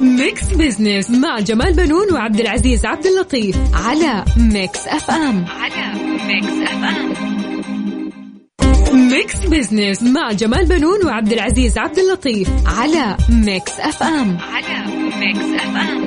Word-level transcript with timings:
ميكس 0.00 0.44
بزنس 0.44 1.10
مع 1.10 1.40
جمال 1.40 1.72
بنون 1.72 2.12
وعبد 2.12 2.40
العزيز 2.40 2.86
عبد 2.86 3.06
اللطيف 3.06 3.56
على 3.74 4.24
ميكس 4.36 4.86
اف 4.88 5.10
ام. 5.10 5.44
على 5.48 5.92
ميكس 6.26 6.70
اف 6.70 6.84
ام. 6.84 7.12
ميكس 9.10 9.36
بزنس 9.46 10.02
مع 10.02 10.32
جمال 10.32 10.66
بنون 10.66 11.06
وعبد 11.06 11.32
العزيز 11.32 11.78
عبد 11.78 11.98
اللطيف 11.98 12.48
على 12.66 13.16
ميكس 13.30 13.80
اف 13.80 14.02
ام. 14.02 14.38
على 14.38 14.86
ميكس 15.20 15.62
اف 15.62 15.76
ام. 15.76 16.06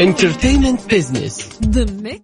entertainment 0.00 0.94
business 0.94 1.48
ضمن 1.64 2.18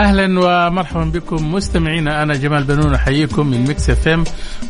أهلا 0.00 0.40
ومرحبا 0.40 1.04
بكم 1.04 1.54
مستمعينا 1.54 2.22
أنا 2.22 2.34
جمال 2.34 2.64
بنون 2.64 2.94
أحييكم 2.94 3.46
من 3.46 3.64
ميكس 3.64 3.90
إف 3.90 4.08
إم. 4.08 4.24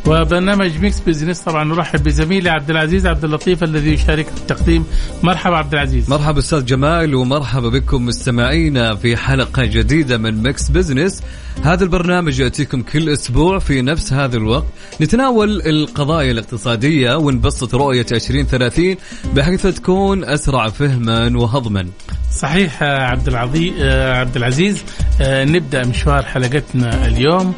وبرنامج 0.07 0.77
ميكس 0.77 0.99
بزنس 0.99 1.41
طبعا 1.41 1.63
نرحب 1.63 2.03
بزميلي 2.03 2.49
عبد 2.49 2.69
العزيز 2.69 3.07
عبد 3.07 3.23
اللطيف 3.23 3.63
الذي 3.63 3.93
يشارك 3.93 4.25
في 4.25 4.37
التقديم. 4.37 4.85
مرحبا 5.23 5.57
عبد 5.57 5.73
العزيز. 5.73 6.09
مرحبا 6.09 6.39
أستاذ 6.39 6.65
جمال 6.65 7.15
ومرحبا 7.15 7.69
بكم 7.69 8.05
مستمعينا 8.05 8.95
في 8.95 9.17
حلقة 9.17 9.65
جديدة 9.65 10.17
من 10.17 10.43
ميكس 10.43 10.69
بزنس. 10.69 11.21
هذا 11.63 11.83
البرنامج 11.83 12.39
يأتيكم 12.39 12.81
كل 12.81 13.09
أسبوع 13.09 13.59
في 13.59 13.81
نفس 13.81 14.13
هذا 14.13 14.37
الوقت. 14.37 14.65
نتناول 15.01 15.61
القضايا 15.61 16.31
الاقتصادية 16.31 17.15
ونبسط 17.15 17.75
رؤية 17.75 18.05
2030 18.11 18.95
بحيث 19.35 19.67
تكون 19.67 20.23
أسرع 20.23 20.69
فهما 20.69 21.37
وهضما. 21.37 21.87
صحيح 22.31 22.83
آه، 22.83 22.99
عبد 22.99 23.27
العظيم 23.27 23.73
عبد 23.91 24.35
العزيز. 24.35 24.83
آه، 25.21 25.45
نبدأ 25.45 25.85
مشوار 25.85 26.23
حلقتنا 26.23 27.07
اليوم. 27.07 27.53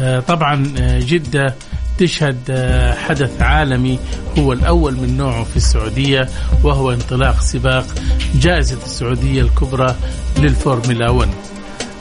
آه، 0.00 0.20
طبعا 0.20 0.74
آه، 0.78 0.98
جدة 0.98 1.54
تشهد 1.98 2.38
آه، 2.50 2.94
حدث 2.94 3.42
عالمي. 3.42 3.98
هو 4.38 4.52
الأول 4.52 4.94
من 4.94 5.16
نوعه 5.16 5.44
في 5.44 5.56
السعودية 5.56 6.28
وهو 6.64 6.92
انطلاق 6.92 7.40
سباق 7.40 7.86
جائزة 8.34 8.78
السعودية 8.84 9.42
الكبرى 9.42 9.96
للفورمولا 10.38 11.10
1 11.10 11.28
آه، 11.28 11.53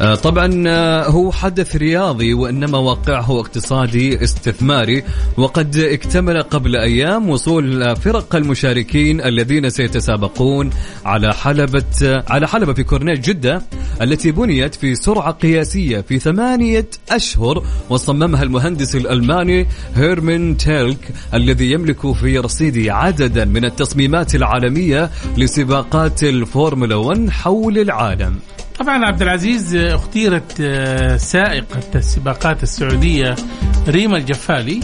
طبعا 0.03 0.63
آه، 0.67 1.07
هو 1.07 1.31
حدث 1.31 1.75
رياضي 1.75 2.33
وإنما 2.33 2.77
واقعه 2.77 3.39
اقتصادي 3.39 4.23
استثماري 4.23 5.03
وقد 5.37 5.77
اكتمل 5.77 6.41
قبل 6.41 6.75
أيام 6.75 7.29
وصول 7.29 7.95
فرق 7.95 8.35
المشاركين 8.35 9.21
الذين 9.21 9.69
سيتسابقون 9.69 10.69
على 11.05 11.33
حلبة 11.33 11.83
آه، 12.03 12.23
على 12.29 12.47
حلبة 12.47 12.73
في 12.73 12.83
كورنيش 12.83 13.19
جدة 13.19 13.61
التي 14.01 14.31
بنيت 14.31 14.75
في 14.75 14.95
سرعة 14.95 15.31
قياسية 15.31 16.01
في 16.01 16.19
ثمانية 16.19 16.87
أشهر 17.09 17.63
وصممها 17.89 18.43
المهندس 18.43 18.95
الألماني 18.95 19.67
هيرمان 19.95 20.57
تيلكه 20.57 21.09
الذي 21.33 21.71
يملك 21.71 22.11
في 22.13 22.39
رصيده 22.39 22.93
عددا 22.93 23.45
من 23.45 23.65
التصميمات 23.65 24.35
العالمية 24.35 25.09
لسباقات 25.37 26.23
الفورمولا 26.23 26.95
1 26.95 27.29
حول 27.29 27.77
العالم. 27.79 28.39
طبعا 28.79 29.05
عبد 29.05 29.21
العزيز 29.21 29.75
آه، 29.75 29.95
اختيرت 29.95 30.57
آه، 30.61 31.17
سائقة 31.17 31.81
السباقات 31.95 32.63
السعودية 32.63 33.35
ريما 33.87 34.17
الجفالي. 34.17 34.79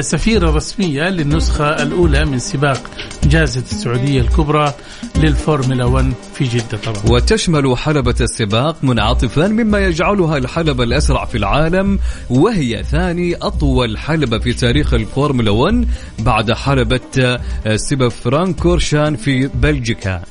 سفيرة 0.00 0.50
رسمية 0.50 1.08
للنسخة 1.08 1.82
الأولى 1.82 2.24
من 2.24 2.38
سباق 2.38 2.90
جائزة 3.24 3.60
السعودية 3.60 4.20
الكبرى 4.20 4.74
للفورمولا 5.16 5.84
1 5.84 6.12
في 6.34 6.44
جدة 6.44 6.78
طبعا. 6.84 7.02
وتشمل 7.10 7.76
حلبة 7.78 8.14
السباق 8.20 8.76
منعطفا 8.82 9.48
مما 9.48 9.78
يجعلها 9.78 10.36
الحلبة 10.36 10.84
الأسرع 10.84 11.24
في 11.24 11.38
العالم 11.38 11.98
وهي 12.30 12.82
ثاني 12.82 13.34
أطول 13.34 13.98
حلبة 13.98 14.38
في 14.38 14.52
تاريخ 14.52 14.94
الفورمولا 14.94 15.50
1 15.50 15.88
بعد 16.18 16.52
حلبة 16.52 17.00
آه، 17.20 17.76
سبا 17.76 18.08
فرانكورشان 18.08 19.16
في 19.16 19.46
بلجيكا. 19.46 20.22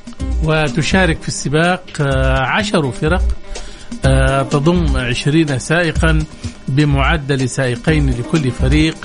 وتشارك 0.43 1.21
في 1.21 1.27
السباق 1.27 1.83
آه، 2.01 2.39
عشر 2.39 2.91
فرق 2.91 3.23
آه، 4.05 4.43
تضم 4.43 4.97
عشرين 4.97 5.59
سائقا 5.59 6.19
بمعدل 6.67 7.49
سائقين 7.49 8.09
لكل 8.09 8.51
فريق 8.51 8.95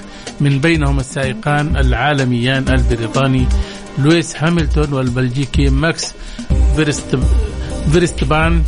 من 0.41 0.59
بينهم 0.59 1.01
السائقان 1.01 1.77
العالميان 1.77 2.69
البريطاني 2.69 3.47
لويس 3.99 4.37
هاميلتون 4.37 4.93
والبلجيكي 4.93 5.69
ماكس 5.71 6.13
فيرست 6.77 7.19
فيرستبان. 7.93 8.63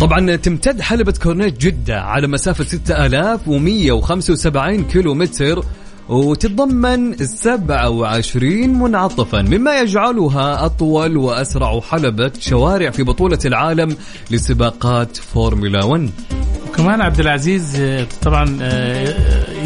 طبعا 0.00 0.36
تمتد 0.36 0.80
حلبة 0.80 1.14
كورنيش 1.22 1.52
جدة 1.52 2.00
على 2.02 2.26
مسافة 2.26 2.64
6175 2.64 4.84
كيلو 4.84 5.14
متر 5.14 5.64
وتتضمن 6.08 7.16
27 7.16 8.68
منعطفا. 8.68 9.42
مما 9.42 9.80
يجعلها 9.80 10.64
أطول 10.64 11.16
وأسرع 11.16 11.80
حلبة 11.80 12.32
شوارع 12.40 12.90
في 12.90 13.02
بطولة 13.02 13.38
العالم 13.44 13.96
لسباقات 14.30 15.16
فورمولا 15.16 15.84
1 15.84 16.10
وكمان 16.68 17.00
عبد 17.00 17.20
العزيز 17.20 17.82
طبعا 18.22 18.58
آه، 18.62 19.14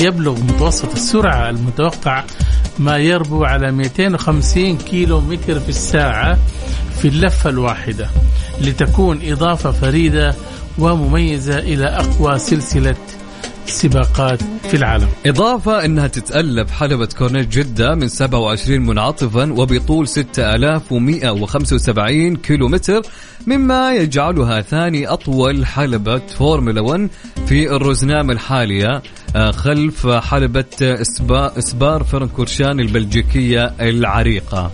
يبلغ 0.00 0.40
متوسط 0.40 0.92
السرعة 0.92 1.50
المتوقع 1.50 2.24
ما 2.78 2.96
يربو 2.96 3.44
على 3.44 3.72
250 3.72 4.78
كيلو 4.78 5.20
متر 5.20 5.60
في 5.60 5.68
الساعة 5.68 6.38
في 6.98 7.08
اللفة 7.08 7.50
الواحدة 7.50 8.08
لتكون 8.60 9.20
إضافة 9.24 9.72
فريدة 9.72 10.34
ومميزة 10.78 11.58
إلى 11.58 11.86
أقوى 11.86 12.38
سلسلة 12.38 12.96
سباقات 13.68 14.42
في 14.42 14.74
العالم. 14.76 15.08
إضافة 15.26 15.84
أنها 15.84 16.06
تتألف 16.06 16.70
حلبة 16.70 17.08
كورنيش 17.18 17.46
جدة 17.46 17.94
من 17.94 18.08
27 18.08 18.80
منعطفا 18.80 19.52
وبطول 19.52 20.08
6175 20.08 22.36
كيلو 22.36 22.68
متر 22.68 23.02
مما 23.46 23.94
يجعلها 23.94 24.60
ثاني 24.60 25.06
أطول 25.06 25.66
حلبة 25.66 26.18
فورمولا 26.18 26.80
1 26.80 27.08
في 27.46 27.70
الرزنامة 27.76 28.30
الحالية 28.30 29.02
آه، 29.36 29.50
خلف 29.50 30.06
حلبة 30.06 30.64
سبا 31.02 31.60
سبا 31.60 32.04
فرانكورشان 32.04 32.80
البلجيكية 32.80 33.74
العريقة. 33.80 34.70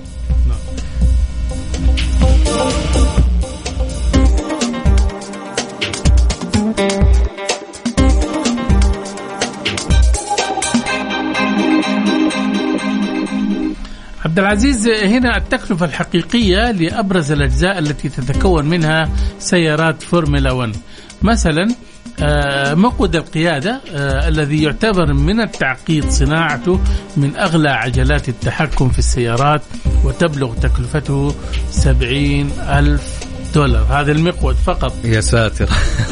عبد 14.35 14.45
العزيز 14.45 14.89
هنا 14.89 15.37
التكلفة 15.37 15.87
الحقيقية 15.87 16.71
لأبرز 16.71 17.33
الأجزاء 17.33 17.79
التي 17.79 18.09
تتكون 18.09 18.65
منها 18.65 19.09
سيارات 19.39 20.03
فورمولا 20.03 20.53
1 20.53 20.77
مثلا 21.23 21.75
آه، 22.23 22.75
مقود 22.75 23.17
القيادة 23.17 23.81
آه، 23.95 24.29
الذي 24.29 24.63
يعتبر 24.63 25.13
من 25.13 25.41
التعقيد 25.41 26.11
صناعته 26.11 26.81
من 27.17 27.37
أغلى 27.37 27.71
عجلات 27.71 28.29
التحكم 28.29 28.89
في 28.89 28.99
السيارات 28.99 29.63
وتبلغ 30.05 30.55
تكلفته 30.55 31.35
سبعين 31.71 32.51
ألف 32.59 33.27
دولار. 33.55 33.87
هذا 33.91 34.13
المقود 34.13 34.55
فقط. 34.55 34.95
يا 35.05 35.21
ساتر. 35.21 35.69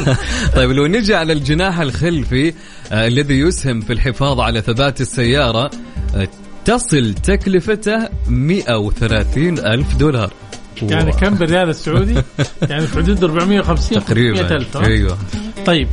طيب 0.56 0.70
لو 0.70 0.86
نجي 0.86 1.14
على 1.14 1.32
الجناح 1.32 1.80
الخلفي 1.80 2.54
آه، 2.92 3.06
الذي 3.06 3.34
يسهم 3.34 3.80
في 3.80 3.92
الحفاظ 3.92 4.40
على 4.40 4.60
ثبات 4.60 5.00
السيارة 5.00 5.70
تصل 6.64 7.14
تكلفته 7.14 8.08
130 8.28 9.58
ألف 9.58 9.96
دولار. 9.96 10.32
يعني 10.82 11.12
كم 11.12 11.34
بالريال 11.34 11.68
السعودي؟ 11.68 12.14
يعني 12.70 12.86
في 12.86 12.96
حدود 12.96 13.24
450 13.24 14.04
تقريبا 14.04 14.36
500 14.36 14.56
ألف 14.56 14.76
ها؟ 14.76 14.86
أيوه. 14.86 15.18
طيب 15.66 15.88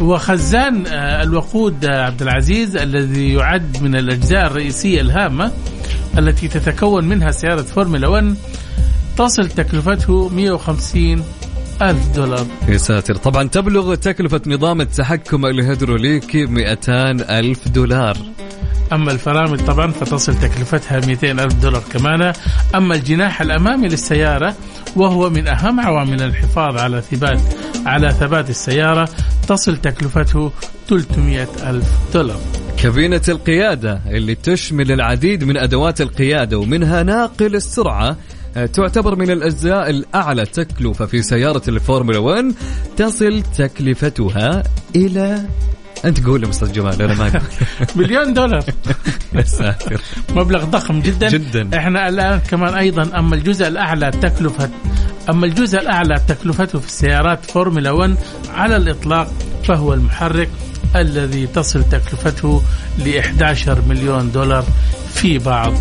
وخزان 0.00 0.86
آه، 0.86 1.22
الوقود 1.22 1.84
آه، 1.84 2.04
عبد 2.04 2.22
العزيز 2.22 2.76
الذي 2.76 3.32
يعد 3.32 3.82
من 3.82 3.96
الأجزاء 3.96 4.46
الرئيسية 4.46 5.00
الهامة 5.00 5.52
التي 6.18 6.48
تتكون 6.48 7.04
منها 7.04 7.30
سيارة 7.30 7.62
فورمولا 7.62 8.08
1 8.08 8.34
تصل 9.16 9.48
تكلفته 9.48 10.28
150 10.28 11.24
ألف 11.82 12.08
دولار. 12.14 12.46
يا 12.68 12.76
ساتر. 12.76 13.16
طبعا 13.16 13.48
تبلغ 13.48 13.94
تكلفة 13.94 14.40
نظام 14.46 14.80
التحكم 14.80 15.46
الهيدروليكي 15.46 16.46
200 16.46 17.10
ألف 17.38 17.68
دولار. 17.68 18.16
أما 18.92 19.12
الفرامل 19.12 19.60
طبعا 19.60 19.92
فتصل 19.92 20.34
تكلفتها 20.34 21.06
200 21.06 21.30
ألف 21.30 21.54
دولار 21.54 21.82
كمان 21.92 22.32
أما 22.74 22.94
الجناح 22.94 23.40
الأمامي 23.40 23.88
للسيارة 23.88 24.54
وهو 24.96 25.30
من 25.30 25.48
أهم 25.48 25.80
عوامل 25.80 26.22
الحفاظ 26.22 26.78
على 26.78 27.00
ثبات 27.00 27.40
على 27.86 28.10
ثبات 28.10 28.50
السيارة 28.50 29.08
تصل 29.48 29.76
تكلفته 29.76 30.52
300 30.88 31.48
ألف 31.70 31.88
دولار. 32.14 32.40
كابينة 32.76 33.22
القيادة 33.28 34.00
اللي 34.06 34.34
تشمل 34.34 34.92
العديد 34.92 35.44
من 35.44 35.56
أدوات 35.56 36.00
القيادة 36.00 36.58
ومنها 36.58 37.02
ناقل 37.02 37.54
السرعة 37.54 38.16
آه، 38.56 38.66
تعتبر 38.66 39.16
من 39.16 39.30
الأجزاء 39.30 39.90
الأعلى 39.90 40.46
تكلفة 40.46 41.06
في 41.06 41.22
سيارة 41.22 41.62
الفورمولا 41.68 42.18
1 42.18 42.54
تصل 42.96 43.42
تكلفتها 43.42 44.62
إلى 44.96 45.44
أنت 46.04 46.26
قول 46.26 46.44
يا 46.44 46.50
أستاذ 46.50 46.72
جمال 46.72 47.02
أنا 47.02 47.14
ما 47.14 47.40
مليون 47.96 48.34
دولار 48.34 48.64
يا 49.34 49.42
ساتر 49.42 50.00
مبلغ 50.36 50.64
ضخم 50.64 51.00
جدا 51.00 51.28
جداً. 51.28 51.78
إحنا 51.78 52.08
الآن 52.08 52.38
كمان 52.38 52.74
أيضا 52.74 53.18
أما 53.18 53.34
الجزء 53.34 53.68
الأعلى 53.68 54.10
تكلفة 54.10 54.70
أما 55.30 55.46
الجزء 55.46 55.80
الأعلى 55.80 56.14
تكلفته 56.28 56.78
في 56.78 56.86
السيارات 56.86 57.50
فورمولا 57.50 57.90
1 57.90 58.16
على 58.54 58.76
الإطلاق 58.76 59.32
فهو 59.64 59.94
المحرك 59.94 60.48
الذي 60.96 61.46
تصل 61.46 61.84
تكلفته 61.84 62.62
ل 62.98 63.18
11 63.18 63.82
مليون 63.88 64.32
دولار 64.32 64.64
في 65.14 65.38
بعض 65.38 65.72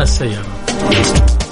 السيارات. 0.00 1.43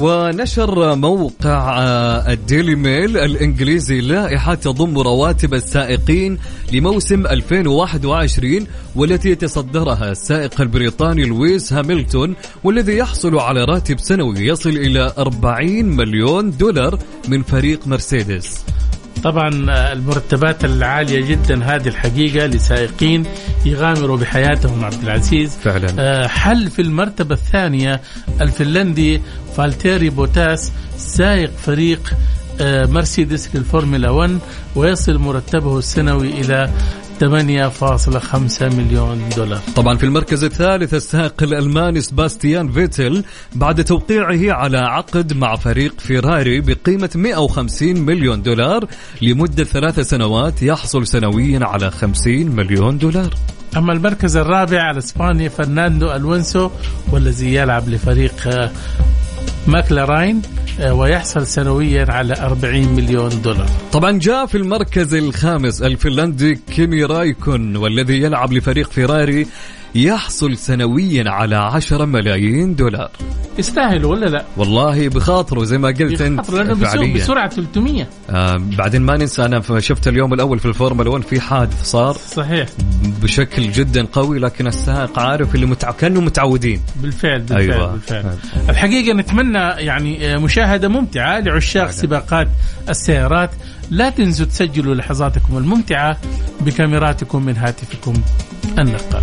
ونشر 0.00 0.94
موقع 0.94 1.78
آه، 1.78 2.32
الديلي 2.32 2.74
ميل 2.74 3.16
الإنجليزي 3.16 4.00
لائحه 4.00 4.54
تضم 4.54 4.98
رواتب 4.98 5.54
السائقين 5.54 6.38
لموسم 6.72 7.26
2021 7.26 8.66
والتي 8.96 9.30
يتصدرها 9.30 10.10
السائق 10.10 10.60
البريطاني 10.60 11.24
لويس 11.24 11.72
هامilton 11.72 12.30
والذي 12.64 12.96
يحصل 12.96 13.38
على 13.38 13.64
راتب 13.64 13.98
سنوي 13.98 14.40
يصل 14.40 14.70
إلى 14.70 15.12
40 15.18 15.84
مليون 15.84 16.50
دولار 16.50 16.98
من 17.28 17.42
فريق 17.42 17.86
مرسيدس. 17.86 18.64
طبعا 19.24 19.48
المرتبات 19.92 20.64
العالية 20.64 21.20
جدا 21.26 21.64
هذه 21.64 21.88
الحقيقة 21.88 22.46
لسائقين 22.46 23.24
يغامروا 23.64 24.16
بحياتهم 24.16 24.84
عبد 24.84 25.02
العزيز 25.02 25.56
فعلا. 25.56 25.88
آه، 25.98 26.26
حل 26.26 26.70
في 26.70 26.82
المرتبة 26.82 27.34
الثانية 27.34 28.00
الفنلندي 28.40 29.20
فالتيري 29.56 30.10
بوتاس 30.10 30.72
سائق 30.96 31.50
فريق 31.50 32.14
آه، 32.60 32.86
مرسيدس 32.86 33.54
للفورمولا 33.54 34.10
1 34.10 34.38
ويصل 34.76 35.18
مرتبه 35.18 35.78
السنوي 35.78 36.28
إلى 36.40 36.70
8.5 37.20 38.62
مليون 38.62 39.28
دولار 39.36 39.60
طبعا 39.76 39.96
في 39.96 40.04
المركز 40.04 40.44
الثالث 40.44 40.94
السائق 40.94 41.42
الالماني 41.42 42.00
سباستيان 42.00 42.72
فيتل 42.72 43.24
بعد 43.54 43.84
توقيعه 43.84 44.52
على 44.52 44.78
عقد 44.78 45.32
مع 45.32 45.56
فريق 45.56 46.00
فيراري 46.00 46.60
بقيمة 46.60 47.10
150 47.14 48.00
مليون 48.00 48.42
دولار 48.42 48.86
لمدة 49.22 49.64
ثلاث 49.64 50.00
سنوات 50.00 50.62
يحصل 50.62 51.06
سنويا 51.06 51.60
على 51.62 51.90
50 51.90 52.46
مليون 52.46 52.98
دولار. 52.98 53.34
أما 53.76 53.92
المركز 53.92 54.36
الرابع 54.36 54.90
الاسباني 54.90 55.48
فرناندو 55.48 56.12
ألونسو 56.12 56.70
والذي 57.12 57.54
يلعب 57.54 57.88
لفريق 57.88 58.48
آه، 58.48 58.70
ماكلارين 59.66 60.42
آه، 60.80 60.94
ويحصل 60.94 61.46
سنويا 61.46 62.06
على 62.08 62.34
40 62.34 62.88
مليون 62.88 63.42
دولار. 63.42 63.68
طبعا 63.92 64.18
جاء 64.18 64.46
في 64.46 64.56
المركز 64.56 65.14
الخامس 65.14 65.82
الفنلندي 65.82 66.54
كيمي 66.54 67.04
رايكونن 67.04 67.76
والذي 67.76 68.22
يلعب 68.22 68.52
لفريق 68.52 68.90
فيراري 68.90 69.46
يحصل 69.94 70.56
سنويا 70.56 71.30
على 71.30 71.56
10 71.56 72.04
ملايين 72.04 72.74
دولار. 72.74 73.10
يستاهلوا 73.58 74.10
ولا 74.10 74.26
لا؟ 74.26 74.44
والله 74.56 75.08
يخاطر 75.08 75.64
زي 75.64 75.78
ما 75.78 75.88
قلت 75.88 76.20
أنت 76.20 76.40
يخاطر 76.40 76.62
لأنه 76.62 76.74
بيسوق 76.74 77.14
بسرعة 77.14 77.48
300 77.48 78.06
آه 78.30 78.56
بعدين 78.78 79.02
ما 79.02 79.16
ننسى 79.16 79.44
أنا 79.44 79.62
شفت 79.78 80.08
اليوم 80.08 80.34
الأول 80.34 80.58
في 80.58 80.66
الفورمولا 80.66 81.10
1 81.10 81.24
في 81.24 81.40
حادث 81.40 81.82
صار. 81.82 82.12
صحيح. 82.14 82.68
بشكل 83.22 83.72
جدا 83.72 84.06
قوي 84.12 84.38
لكن 84.38 84.66
السائق 84.66 85.18
عارف 85.18 85.54
اللي 85.54 85.66
متع... 85.66 85.90
كانوا 85.90 86.22
متعودين. 86.22 86.80
بالفعل 86.96 87.38
بالفعل 87.38 87.58
أيوة. 87.60 87.74
أيوة. 87.74 87.92
بالفعل. 87.92 88.34
الحقيقة 88.68 89.16
نتمنى 89.16 89.58
يعني 89.58 90.34
آه، 90.34 90.38
مشاهدة 90.38 90.88
ممتعة 90.88 91.40
لعشاق 91.40 91.90
سباقات 91.90 92.48
السيارات. 92.88 93.50
لا 93.90 94.10
تنسوا 94.10 94.46
تسجلوا 94.46 94.94
لحظاتكم 94.94 95.58
الممتعة 95.58 96.16
بكاميراتكم 96.60 97.46
من 97.46 97.56
هاتفكم 97.56 98.12
النقال 98.78 99.22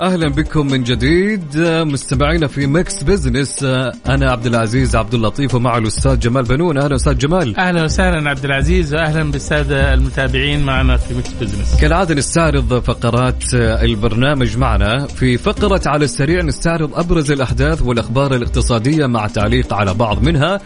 أهلا 0.00 0.28
بكم 0.28 0.66
من 0.66 0.82
جديد. 0.82 1.58
مستمعينا 1.58 2.46
في 2.46 2.66
ميكس 2.66 3.02
بزنس 3.02 3.62
أنا 4.08 4.30
عبد 4.30 4.46
العزيز 4.46 4.96
عبد 4.96 5.14
اللطيف 5.14 5.54
ومع 5.54 5.78
الأستاذ 5.78 6.18
جمال 6.18 6.42
بنون. 6.42 6.78
أهلا 6.78 6.96
أستاذ 6.96 7.18
جمال. 7.18 7.56
أهلا 7.56 7.84
وسهلا 7.84 8.30
عبد 8.30 8.44
العزيز 8.44 8.94
واهلا 8.94 9.30
بالسادة 9.30 9.94
المتابعين 9.94 10.62
معنا 10.62 10.96
في 10.96 11.14
ميكس 11.14 11.32
بزنس 11.40 11.80
كالعادة 11.80 12.14
نستعرض 12.14 12.82
فقرات 12.82 13.44
البرنامج 13.54 14.56
معنا. 14.56 15.06
في 15.06 15.38
فقرة 15.38 15.82
على 15.86 16.04
السريع 16.04 16.42
نستعرض 16.42 16.94
أبرز 16.94 17.30
الأحداث 17.30 17.82
والأخبار 17.82 18.34
الاقتصادية 18.34 19.06
مع 19.06 19.26
تعليق 19.26 19.74
على 19.74 19.94
بعض 19.94 20.22
منها. 20.22 20.60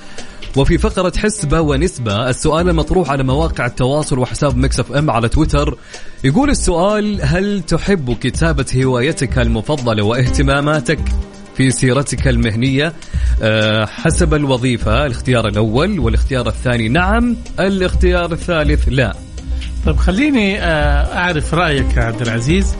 وفي 0.56 0.78
فقرة 0.78 1.12
حسبة 1.16 1.60
ونسبة 1.60 2.28
السؤال 2.28 2.68
المطروح 2.68 3.10
على 3.10 3.22
مواقع 3.24 3.66
التواصل 3.66 4.18
وحساب 4.18 4.56
ميكس 4.56 4.80
إف 4.80 4.92
إم 4.92 5.10
على 5.10 5.28
تويتر 5.28 5.78
يقول 6.24 6.50
السؤال 6.50 7.20
هل 7.22 7.62
تحب 7.62 8.16
كتابة 8.20 8.66
هوايتك 8.84 9.38
المفضلة 9.38 10.02
واهتماماتك 10.02 10.98
في 11.56 11.70
سيرتك 11.70 12.28
المهنية؟ 12.28 12.92
أه 13.42 13.84
حسب 13.86 14.34
الوظيفة 14.34 15.06
الاختيار 15.06 15.48
الأول 15.48 15.98
والاختيار 15.98 16.48
الثاني. 16.48 16.88
نعم 16.88 17.36
الاختيار 17.60 18.32
الثالث 18.32 18.88
لا. 18.88 19.16
طيب 19.86 19.96
خليني 19.96 20.60
آه، 20.60 21.16
أعرف 21.18 21.54
رأيك 21.54 21.96
يا 21.96 22.02
عبد 22.02 22.22
العزيز. 22.22 22.74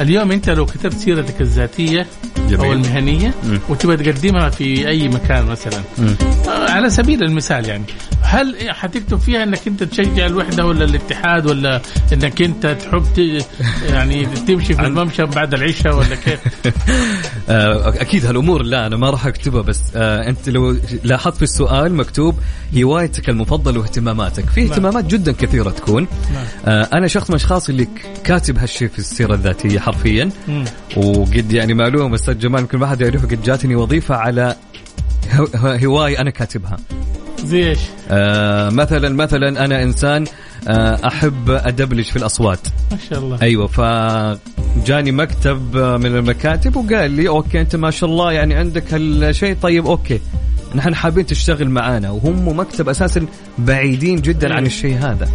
اليوم 0.00 0.32
انت 0.32 0.50
لو 0.50 0.66
كتبت 0.66 0.94
سيرتك 0.94 1.40
الذاتية 1.40 2.06
جميل. 2.48 2.60
أو 2.60 2.72
المهنية 2.72 3.34
مم. 3.44 3.58
وتبغى 3.68 3.96
تقدمها 3.96 4.48
في 4.48 4.88
أي 4.88 5.08
مكان 5.08 5.46
مثلا 5.46 5.82
مم. 5.98 6.14
آه، 6.48 6.70
على 6.70 6.90
سبيل 6.90 7.22
المثال 7.22 7.68
يعني 7.68 7.84
هل 8.22 8.70
حتكتب 8.70 9.18
فيها 9.18 9.42
إنك 9.42 9.60
أنت 9.66 9.82
تشجع 9.82 10.26
الوحدة 10.26 10.66
ولا 10.66 10.84
الاتحاد 10.84 11.46
ولا 11.46 11.80
إنك 12.12 12.42
أنت 12.42 12.66
تحب 12.66 13.04
يعني 13.92 14.26
تمشي 14.26 14.74
في 14.74 14.86
الممشى 14.86 15.24
بعد 15.26 15.54
العشاء 15.54 15.96
ولا 15.96 16.14
كيف؟ 16.14 16.40
آه، 17.48 17.88
أكيد 17.88 18.26
هالأمور 18.26 18.62
لا 18.62 18.86
أنا 18.86 18.96
ما 18.96 19.10
راح 19.10 19.26
أكتبها 19.26 19.62
بس 19.62 19.80
آه 19.96 20.28
أنت 20.28 20.48
لو 20.48 20.76
لاحظت 21.04 21.36
في 21.36 21.42
السؤال 21.42 21.94
مكتوب 21.94 22.38
هوايتك 22.76 23.28
المفضلة 23.28 23.80
واهتماماتك 23.80 24.44
في 24.50 24.62
اهتمامات 24.62 25.04
جدا 25.04 25.32
كثيرة 25.32 25.70
تكون 25.70 26.06
نعم. 26.34 26.86
أنا 26.92 27.06
شخص 27.06 27.30
من 27.30 27.36
الاشخاص 27.36 27.68
اللي 27.68 27.88
كاتب 28.24 28.58
هالشيء 28.58 28.88
في 28.88 28.98
السيرة 28.98 29.34
الذاتية 29.34 29.78
حرفيا. 29.82 30.30
مم. 30.48 30.64
وقد 30.96 31.52
يعني 31.52 31.74
معلومة 31.74 32.14
أستاذ 32.14 32.38
جمال 32.38 32.68
كل 32.68 32.78
ما 32.78 32.86
حد 32.86 33.00
يعرفه 33.00 33.28
قد 33.28 33.42
جاتني 33.42 33.76
وظيفة 33.76 34.14
على 34.14 34.56
هو- 35.32 35.48
هو- 35.56 35.78
هواية 35.84 36.20
أنا 36.20 36.30
كاتبها. 36.30 36.76
زي 37.44 37.68
إيش؟ 37.70 37.78
آه 38.10 38.70
مثلا 38.70 39.08
مثلا 39.08 39.64
أنا 39.64 39.82
إنسان 39.82 40.24
آه 40.68 40.98
أحب 41.06 41.50
أدبلج 41.50 42.04
في 42.04 42.16
الأصوات. 42.16 42.58
ما 42.92 42.98
شاء 43.10 43.18
الله. 43.18 43.38
أيوه 43.42 43.66
فجاني 43.66 45.12
مكتب 45.12 45.76
من 45.76 46.06
المكاتب 46.16 46.76
وقال 46.76 47.10
لي 47.10 47.28
okay 47.28 47.60
أنت 47.60 47.76
ما 47.76 47.90
شاء 47.90 48.10
الله 48.10 48.32
يعني 48.32 48.54
عندك 48.54 48.94
هالشيء. 48.94 49.56
طيب 49.62 49.86
okay. 49.86 50.20
نحن 50.74 50.94
حابين 50.94 51.26
تشتغل 51.26 51.70
معانا. 51.70 52.10
وهم 52.10 52.58
مكتب 52.60 52.88
أساسا 52.88 53.26
بعيدين 53.58 54.16
جدا 54.20 54.46
عن 54.46 54.52
أيوة. 54.56 54.66
الشيء 54.66 54.96
هذا. 54.98 55.28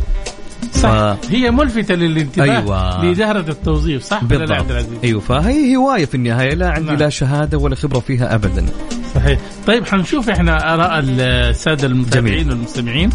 صح. 0.73 0.89
ف- 0.89 1.31
هي 1.31 1.51
ملفتة 1.51 1.95
للانتباه 1.95 2.45
أيوة. 2.59 3.05
لظاهرة 3.05 3.49
التوظيف 3.51 4.03
صح؟ 4.03 4.23
لا 4.23 4.37
عبد 4.37 4.37
بالضبط 4.39 4.71
العزيز؟ 4.71 4.89
أيوه. 5.03 5.19
فهي 5.19 5.75
هواية 5.75 6.05
في 6.05 6.15
النهاية 6.15 6.53
لا 6.53 6.69
عندي 6.69 6.87
نعم. 6.89 6.97
لا 6.97 7.09
شهادة 7.09 7.57
ولا 7.57 7.75
خبرة 7.75 7.99
فيها 7.99 8.35
ابدا. 8.35 8.65
صحيح. 9.15 9.39
طيب 9.67 9.85
حنشوف 9.85 10.29
إحنا 10.29 10.73
آراء 10.73 10.99
السادة 11.07 11.87
المتابعين 11.87 12.49
والمستمعين. 12.49 13.09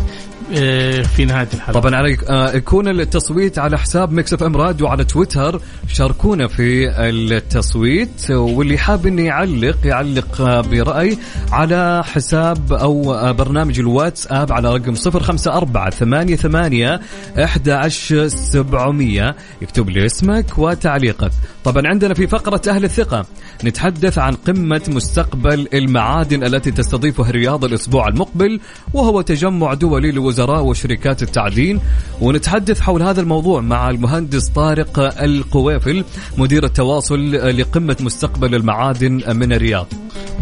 في 1.02 1.24
نهاية 1.24 1.48
الحلقة. 1.54 1.80
طبعا 1.80 1.96
عليك 1.96 2.24
آه، 2.24 2.52
يكون 2.52 2.88
التصويت 2.88 3.58
على 3.58 3.78
حساب 3.78 4.12
Mix 4.12 4.32
FM 4.32 4.56
Radio 4.56 4.86
على 4.86 5.04
تويتر 5.04 5.60
شاركونا 5.88 6.46
في 6.48 6.88
التصويت 7.00 8.30
واللي 8.30 8.78
حاب 8.78 9.06
إنه 9.06 9.22
يعلق 9.22 9.76
يعلق 9.84 10.40
آه، 10.40 10.60
برأي 10.60 11.18
على 11.52 12.02
حساب 12.04 12.72
أو 12.72 13.02
برنامج 13.32 13.78
الواتساب 13.78 14.52
على 14.52 14.74
رقم 14.74 14.94
054 14.94 15.90
88 16.36 16.98
11700 17.38 19.34
يكتب 19.62 19.90
لي 19.90 20.06
اسمك 20.06 20.58
وتعليقك. 20.58 21.30
طبعا 21.64 21.82
عندنا 21.86 22.14
في 22.14 22.26
فقرة 22.26 22.62
أهل 22.68 22.84
الثقة 22.84 23.26
نتحدث 23.64 24.18
عن 24.18 24.32
قمة 24.32 24.82
مستقبل 24.88 25.68
المعادن 25.74 26.44
التي 26.44 26.70
تستضيفها 26.70 27.30
الرياض 27.30 27.64
الأسبوع 27.64 28.08
المقبل 28.08 28.60
وهو 28.94 29.20
تجمع 29.20 29.74
دولي 29.74 30.10
لوزراء 30.42 30.64
وشركات 30.64 31.22
التعدين 31.22 31.80
ونتحدث 32.20 32.80
حول 32.80 33.02
هذا 33.02 33.20
الموضوع 33.20 33.60
مع 33.60 33.90
المهندس 33.90 34.48
طارق 34.48 35.22
القويفل 35.22 36.04
مدير 36.38 36.64
التواصل 36.64 37.32
لقمة 37.32 37.96
مستقبل 38.00 38.54
المعادن 38.54 39.36
من 39.36 39.52
الرياض 39.52 39.86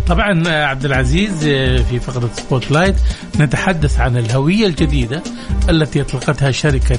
طبعا 0.06 0.48
عبد 0.48 0.84
العزيز 0.84 1.38
في 1.84 2.00
فقرة 2.00 2.30
Spotlight 2.36 2.94
نتحدث 3.40 4.00
عن 4.00 4.16
الهوية 4.16 4.66
الجديدة 4.66 5.22
التي 5.68 6.00
أطلقتها 6.00 6.50
شركة 6.50 6.98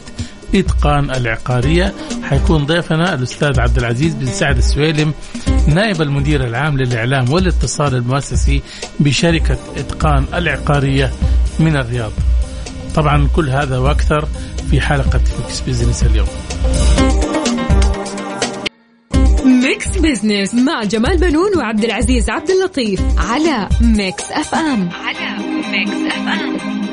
إتقان 0.55 1.11
العقارية 1.11 1.93
حيكون 2.23 2.65
ضيفنا 2.65 3.13
الأستاذ 3.13 3.59
عبد 3.59 3.77
العزيز 3.77 4.13
بن 4.13 4.25
سعد 4.25 4.57
السويلم 4.57 5.13
نائب 5.67 6.01
المدير 6.01 6.47
العام 6.47 6.77
للإعلام 6.77 7.29
والاتصال 7.33 7.95
المؤسسي 7.95 8.61
بشركة 8.99 9.57
إتقان 9.77 10.25
العقارية 10.33 11.11
من 11.59 11.77
الرياض. 11.77 12.11
طبعا 12.95 13.27
كل 13.35 13.49
هذا 13.49 13.77
وأكثر 13.77 14.27
في 14.69 14.81
حلقة 14.81 15.21
Mix 15.39 15.61
Business 15.61 16.03
اليوم. 16.03 16.27
Mix 19.45 19.97
Business 19.97 20.55
مع 20.55 20.83
جمال 20.83 21.17
بنون 21.17 21.57
وعبد 21.57 21.83
العزيز 21.83 22.29
عبد 22.29 22.49
اللطيف 22.49 23.01
على 23.17 23.69
Mix 23.81 24.31
FM 24.31 24.89
على 25.05 25.37
Mix 25.71 26.15
FM 26.15 26.90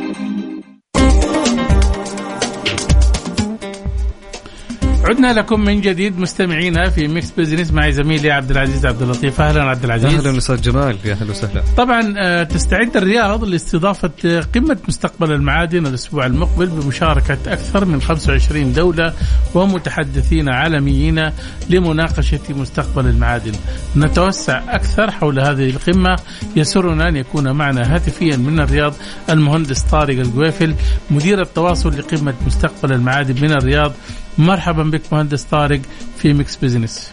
عدنا 5.09 5.33
لكم 5.33 5.61
من 5.61 5.81
جديد 5.81 6.19
مستمعينا 6.19 6.91
في 6.91 7.09
Mix 7.09 7.31
Business 7.31 7.73
مع 7.73 7.91
زميلي 7.91 8.31
عبد 8.31 8.51
العزيز 8.51 8.87
عبد 8.87 9.03
اللطيف. 9.03 9.41
أهلا 9.41 9.63
عبد 9.63 9.85
العزيز. 9.85 10.27
أهلا 10.27 10.39
أستاذ 10.39 10.61
جمال. 10.61 10.97
يا 11.05 11.13
أهلا 11.13 11.31
وسهلا. 11.31 11.63
طبعا 11.77 12.15
آه، 12.19 12.43
تستعد 12.43 12.97
الرياض 12.97 13.45
لاستضافة 13.45 14.11
قمة 14.55 14.79
مستقبل 14.89 15.33
المعادن 15.33 15.87
الأسبوع 15.87 16.27
المقبل 16.27 16.67
بمشاركة 16.67 17.39
أكثر 17.47 17.85
من 17.85 18.03
25 18.03 18.73
دولة 18.73 19.13
ومتحدثين 19.55 20.49
عالميين 20.49 21.31
لمناقشة 21.71 22.41
مستقبل 22.51 23.07
المعادن. 23.07 23.53
نتوسع 23.97 24.63
أكثر 24.69 25.11
حول 25.11 25.41
هذه 25.41 25.71
القمة. 25.71 26.17
يسرنا 26.57 27.09
أن 27.09 27.17
يكون 27.17 27.53
معنا 27.53 27.95
هاتفيا 27.95 28.37
من 28.37 28.61
الرياض 28.61 28.95
المهندس 29.31 29.83
طارق 29.83 30.19
القويفل 30.19 30.75
مدير 31.11 31.43
التواصل 31.43 31.99
لقمة 31.99 32.35
مستقبل 32.47 32.93
المعادن 32.93 33.43
من 33.43 33.53
الرياض. 33.53 33.93
مرحبا 34.39 34.83
بك 34.83 35.03
مهندس 35.13 35.43
طارق 35.43 35.81
في 36.17 36.33
Mix 36.33 36.57
Business 36.57 37.13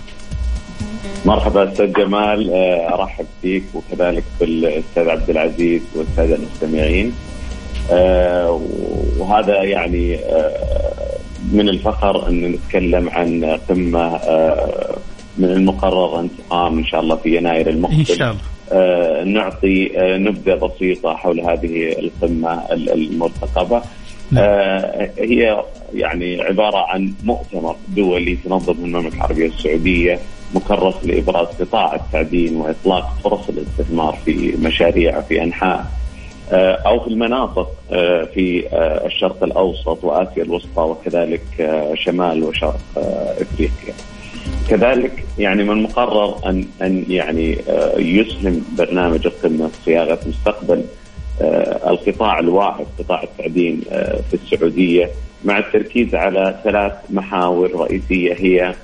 مرحبا 1.25 1.71
أستاذ 1.71 1.93
جمال 1.93 2.53
آه، 2.53 2.93
أرحب 2.93 3.25
فيك 3.41 3.63
وكذلك 3.73 4.23
بالأستاذ 4.39 5.09
عبد 5.09 5.29
العزيز 5.29 5.81
والسادة 5.95 6.35
المستمعين. 6.35 7.13
آه، 7.91 8.61
وهذا 9.17 9.63
يعني 9.63 10.15
آه، 10.15 11.17
من 11.51 11.69
الفخر 11.69 12.29
أن 12.29 12.51
نتكلم 12.51 13.09
عن 13.09 13.59
قمة 13.69 14.19
من 15.37 15.51
المقرر 15.51 16.19
أن 16.19 16.29
تقام 16.37 16.77
إن 16.77 16.85
شاء 16.85 17.01
الله 17.01 17.15
في 17.15 17.37
يناير 17.37 17.69
المقبل. 17.69 17.95
إن 17.95 18.05
شاء 18.05 18.31
الله. 18.31 18.41
نعطي 19.23 19.91
نبذة 19.97 20.55
بسيطة 20.55 21.15
حول 21.15 21.39
هذه 21.39 21.99
القمة 21.99 22.61
المرتقبة. 22.71 23.81
آه 24.37 25.09
هي 25.17 25.63
يعني 25.93 26.41
عبارة 26.41 26.77
عن 26.77 27.13
مؤتمر 27.23 27.75
دولي 27.87 28.35
تنظمه 28.35 28.85
المملكه 28.85 29.15
العربيه 29.15 29.47
السعودية 29.47 30.19
مكرس 30.55 30.95
لإبراز 31.03 31.47
قطاع 31.47 31.95
التعدين 31.95 32.55
وإطلاق 32.55 33.17
فرص 33.23 33.49
الاستثمار 33.49 34.17
في 34.25 34.55
مشاريع 34.59 35.21
في 35.21 35.43
أنحاء 35.43 35.85
آه 36.51 36.75
أو 36.75 36.99
في 36.99 37.07
المناطق 37.07 37.71
آه 37.91 38.23
في 38.23 38.67
الشرق 39.05 39.43
الأوسط 39.43 40.03
وآسيا 40.03 40.43
الوسطى 40.43 40.81
وكذلك 40.81 41.43
شمال 41.93 42.43
وشرق 42.43 42.79
إفريقيا. 43.41 43.93
كذلك 44.69 45.25
يعني 45.39 45.63
من 45.63 45.69
المقرر 45.71 46.49
أن 46.49 46.65
أن 46.81 47.05
يعني 47.09 47.57
يسهم 47.97 48.65
برنامج 48.77 49.27
القمة 49.27 49.67
في 49.67 49.73
صياغة 49.85 50.19
مستقبل 50.27 50.83
القطاع 51.41 52.39
الواعد 52.39 52.85
قطاع 52.99 53.23
التعدين 53.23 53.81
آه، 53.91 54.21
في 54.29 54.33
السعودية 54.33 55.09
مع 55.45 55.57
التركيز 55.57 56.15
على 56.15 56.59
ثلاث 56.63 56.93
محاور 57.09 57.71
رئيسية 57.75 58.33
هي 58.33 58.75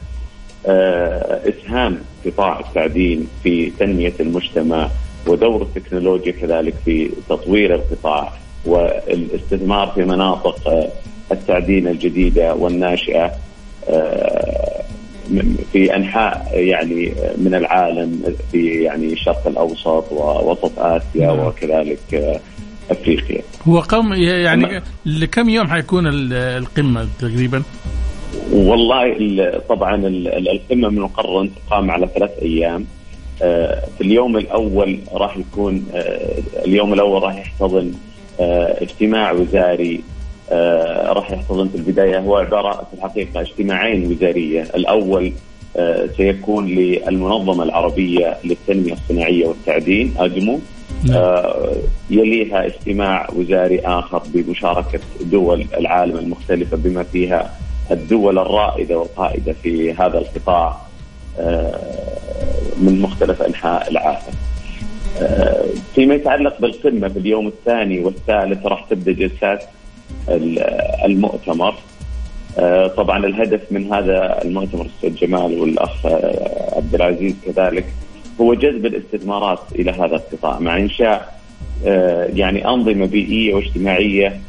آه، 0.66 1.42
إسهام 1.50 1.98
قطاع 2.26 2.60
التعدين 2.60 3.28
في 3.44 3.70
تنمية 3.70 4.14
المجتمع 4.20 4.90
ودور 5.28 5.62
التكنولوجيا 5.62 6.32
كذلك 6.32 6.74
في 6.86 7.12
تطوير 7.30 7.76
القطاع 7.76 8.34
والاستثمار 8.66 9.88
في 9.88 10.06
مناطق 10.06 10.90
التعدين 11.32 11.88
الجديدة 11.88 12.54
والناشئة. 12.54 13.32
في 15.74 15.96
أنحاء 15.96 16.52
يعني 16.54 17.14
من 17.38 17.56
العالم 17.56 18.36
في 18.52 18.68
يعني 18.68 19.14
الشرق 19.14 19.48
الأوسط 19.48 20.12
ووسط 20.12 20.80
آسيا 20.80 21.28
نعم. 21.28 21.40
وكذلك 21.40 22.40
أفريقيا. 22.92 23.42
هو 23.68 23.80
قم 23.80 24.14
يعني 24.14 24.82
لكم 25.06 25.50
يوم 25.50 25.68
حيكون 25.68 26.08
القمة 26.34 27.08
تقريبا؟ 27.20 27.64
والله 28.52 29.16
طبعا 29.70 29.96
القمة 30.28 30.90
من 30.90 31.10
ان 31.42 31.50
تقام 31.56 31.92
على 31.92 32.08
ثلاث 32.16 32.32
أيام. 32.42 32.86
آه، 33.44 33.84
في 33.98 34.02
اليوم 34.04 34.38
الأول 34.38 35.00
راح 35.14 35.38
يكون 35.38 35.86
آه، 35.96 36.42
اليوم 36.66 36.94
الأول 36.94 37.24
راح 37.24 37.38
يحتضن 37.38 37.94
آه، 38.40 38.84
اجتماع 38.84 39.32
وزاري 39.32 39.96
آه، 39.96 40.21
راح 41.12 41.32
يحتضن 41.32 41.68
في 41.68 41.76
البداية 41.76 42.20
هو 42.20 42.36
عبارة 42.38 42.72
في 42.72 42.94
الحقيقة 42.94 43.42
اجتماعين 43.42 44.12
وزارية، 44.12 44.62
الأول 44.62 45.34
آه، 45.78 46.10
سيكون 46.18 46.68
للمنظمة 46.68 47.64
العربية 47.64 48.38
للتنمية 48.44 48.94
الصناعية 48.94 49.48
والتعدين 49.48 50.14
أجمو 50.18 50.60
نعم. 51.04 51.18
آه، 51.18 51.76
يليها 52.10 52.66
اجتماع 52.66 53.28
وزاري 53.36 53.80
آخر 53.80 54.22
بمشاركة 54.34 55.00
دول 55.22 55.66
العالم 55.78 56.18
المختلفة 56.18 56.78
بما 56.78 57.04
فيها 57.04 57.54
الدول 57.92 58.40
الرائدة 58.40 58.98
والقائدة 58.98 59.54
في 59.64 59.94
هذا 59.94 60.18
القطاع 60.18 60.78
من 62.78 63.02
مختلف 63.02 63.42
أنحاء 63.42 63.92
العالم. 63.92 64.34
فيما 65.96 66.16
يتعلق 66.16 66.62
بالقمه 66.62 67.08
في 67.08 67.20
اليوم 67.20 67.48
الثاني 67.48 68.00
والثالث 68.00 68.66
راح 68.66 68.86
تبدأ 68.90 69.12
جلسات 69.12 69.64
المؤتمر 71.06 71.76
آه، 72.60 72.88
طبعا 72.88 73.26
الهدف 73.26 73.62
من 73.72 73.94
هذا 73.94 74.42
المؤتمر 74.46 74.86
أستاذ 74.86 75.16
جمال 75.16 75.60
والأخ 75.60 76.06
آه، 76.06 76.74
عبد 76.76 76.96
العزيز 76.96 77.36
كذلك 77.46 77.86
هو 78.42 78.54
جذب 78.54 78.86
الاستثمارات 78.86 79.60
إلى 79.76 79.92
هذا 79.92 80.16
القطاع 80.16 80.60
مع 80.60 80.78
انشاء 80.78 81.42
آه، 81.86 82.30
يعني 82.34 82.68
أنظمة 82.68 83.06
بيئية 83.06 83.54
واجتماعية 83.54 84.42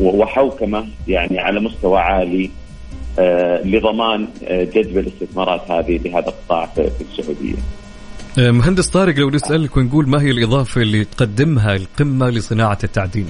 وحوكمة 0.00 0.86
يعني 1.08 1.38
على 1.38 1.60
مستوى 1.60 1.98
عالي 1.98 2.50
لضمان 3.64 4.28
جذب 4.50 4.98
الاستثمارات 4.98 5.70
هذه 5.70 6.00
لهذا 6.04 6.28
القطاع 6.28 6.66
في 6.66 6.90
السعودية. 7.00 7.54
مهندس 8.38 8.88
طارق 8.88 9.18
لو 9.18 9.30
نسألك 9.30 9.76
ونقول 9.76 10.08
ما 10.08 10.22
هي 10.22 10.30
الإضافة 10.30 10.80
اللي 10.80 11.04
تقدمها 11.04 11.76
القمة 11.76 12.30
لصناعة 12.30 12.78
التعدين؟ 12.84 13.26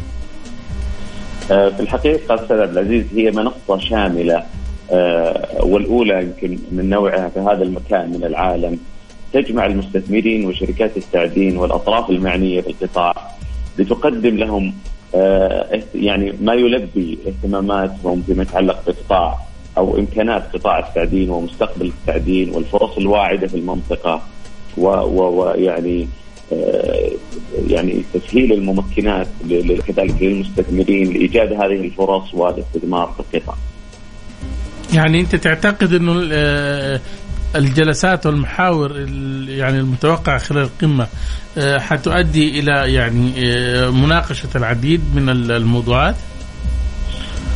آه، 1.50 1.68
في 1.68 1.80
الحقيقة 1.80 2.34
أستاذ 2.34 2.60
عبد 2.60 2.76
العزيز 2.76 3.04
هي 3.14 3.30
منصة 3.30 3.78
شاملة 3.78 4.42
آه، 4.90 5.64
والأولى 5.64 6.22
يمكن 6.22 6.58
من 6.72 6.88
نوعها 6.90 7.28
في 7.28 7.40
هذا 7.40 7.62
المكان 7.62 8.10
من 8.10 8.24
العالم. 8.24 8.78
تجمع 9.32 9.66
المستثمرين 9.66 10.46
وشركات 10.46 10.96
التعدين 10.96 11.56
والأطراف 11.56 12.10
المعنية 12.10 12.60
في 12.60 12.70
القطاع 12.70 13.14
لتقدم 13.78 14.36
لهم 14.36 14.74
آه، 15.14 15.82
يعني 15.94 16.34
ما 16.40 16.54
يلبي 16.54 17.18
اهتماماتهم 17.26 18.22
فيما 18.22 18.42
يتعلق 18.42 18.82
بقطاع 18.86 19.38
أو 19.78 19.98
إمكانات 19.98 20.42
قطاع 20.56 20.78
التعدين 20.78 21.30
ومستقبل 21.30 21.86
التعدين 21.86 22.50
والفرص 22.50 22.96
الواعدة 22.98 23.46
في 23.46 23.54
المنطقة 23.54 24.22
ويعني 24.76 26.08
يعني 27.68 28.04
تسهيل 28.14 28.52
الممكنات 28.52 29.26
كذلك 29.86 30.22
للمستثمرين 30.22 31.12
لإيجاد 31.12 31.52
هذه 31.52 31.84
الفرص 31.84 32.34
والاستثمار 32.34 33.06
في 33.06 33.36
القطاع. 33.36 33.56
يعني 34.94 35.20
أنت 35.20 35.36
تعتقد 35.36 35.92
إنه 35.92 36.12
الجلسات 37.56 38.26
والمحاور 38.26 38.98
يعني 39.48 39.78
المتوقعة 39.78 40.38
خلال 40.38 40.62
القمة 40.62 41.06
حتؤدي 41.78 42.60
إلى 42.60 42.94
يعني 42.94 43.32
مناقشة 43.90 44.48
العديد 44.56 45.00
من 45.14 45.28
الموضوعات؟ 45.28 46.16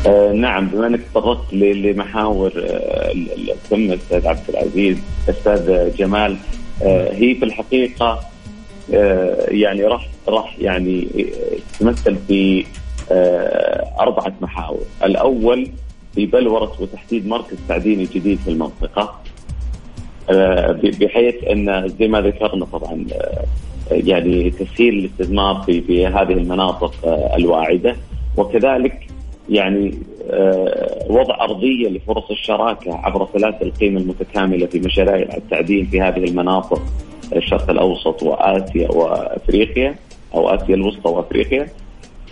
آه 0.07 0.33
نعم 0.33 0.69
بما 0.69 0.87
أنك 0.87 1.01
تطرقت 1.13 1.55
لمحاور 1.55 2.53
آه 2.57 3.13
القمه 3.13 3.95
أستاذ 3.95 4.27
عبد 4.27 4.49
العزيز 4.49 4.99
أستاذ 5.29 5.97
جمال 5.97 6.37
آه 6.83 7.13
هي 7.13 7.35
في 7.35 7.45
الحقيقة 7.45 8.07
آه 8.07 8.21
يعني 9.49 9.85
راح 9.85 10.09
راح 10.29 10.59
يعني 10.59 11.09
تمثل 11.81 12.17
في 12.17 12.65
آه 13.13 13.89
أربعة 14.01 14.33
محاور، 14.41 14.81
الأول 15.05 15.69
في 16.15 16.27
بلورة 16.27 16.73
وتحديد 16.81 17.27
مركز 17.29 17.57
تعديني 17.69 18.05
جديد 18.05 18.39
في 18.39 18.49
المنطقة 18.51 19.21
آه 20.31 20.73
بحيث 20.83 21.35
أن 21.45 21.89
زي 21.99 22.09
ما 22.09 22.21
ذكرنا 22.21 22.65
طبعا 22.65 23.07
آه 23.13 23.45
يعني 23.91 24.51
تسهيل 24.51 24.99
الاستثمار 24.99 25.63
في 25.67 25.81
في 25.81 26.07
هذه 26.07 26.33
المناطق 26.33 26.95
آه 27.07 27.37
الواعدة. 27.37 27.97
وكذلك 28.37 29.07
يعني 29.51 29.95
وضع 31.09 31.41
أرضية 31.41 31.89
لفرص 31.89 32.31
الشراكة 32.31 32.95
عبر 32.95 33.29
ثلاث 33.33 33.63
القيمه 33.63 34.01
المتكاملة 34.01 34.67
في 34.67 34.79
مشاريع 34.79 35.37
التعدين 35.37 35.87
في 35.87 36.01
هذه 36.01 36.25
المناطق. 36.25 36.83
الشرق 37.37 37.71
الأوسط 37.71 38.23
وآسيا 38.23 38.91
وأفريقيا 38.93 39.95
أو 40.35 40.49
آسيا 40.49 40.75
الوسطى 40.75 41.11
وأفريقيا 41.11 41.67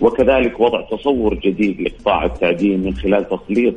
وكذلك 0.00 0.60
وضع 0.60 0.80
تصور 0.90 1.34
جديد 1.34 1.80
لقطاع 1.80 2.24
التعدين 2.24 2.82
من 2.84 2.94
خلال 2.94 3.26
تسليط 3.28 3.74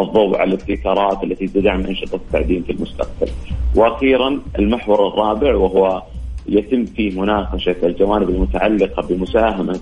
الضوء 0.00 0.36
على 0.36 0.48
الابتكارات 0.54 1.24
التي 1.24 1.46
تدعم 1.46 1.80
أنشطة 1.80 2.14
التعدين 2.16 2.62
في 2.62 2.72
المستقبل. 2.72 3.30
وأخيرا 3.76 4.40
المحور 4.58 5.08
الرابع 5.08 5.54
وهو 5.54 6.02
يتم 6.48 6.84
فيه 6.84 7.20
مناقشة 7.20 7.76
الجوانب 7.82 8.28
المتعلقة 8.30 9.02
بمساهمة 9.08 9.80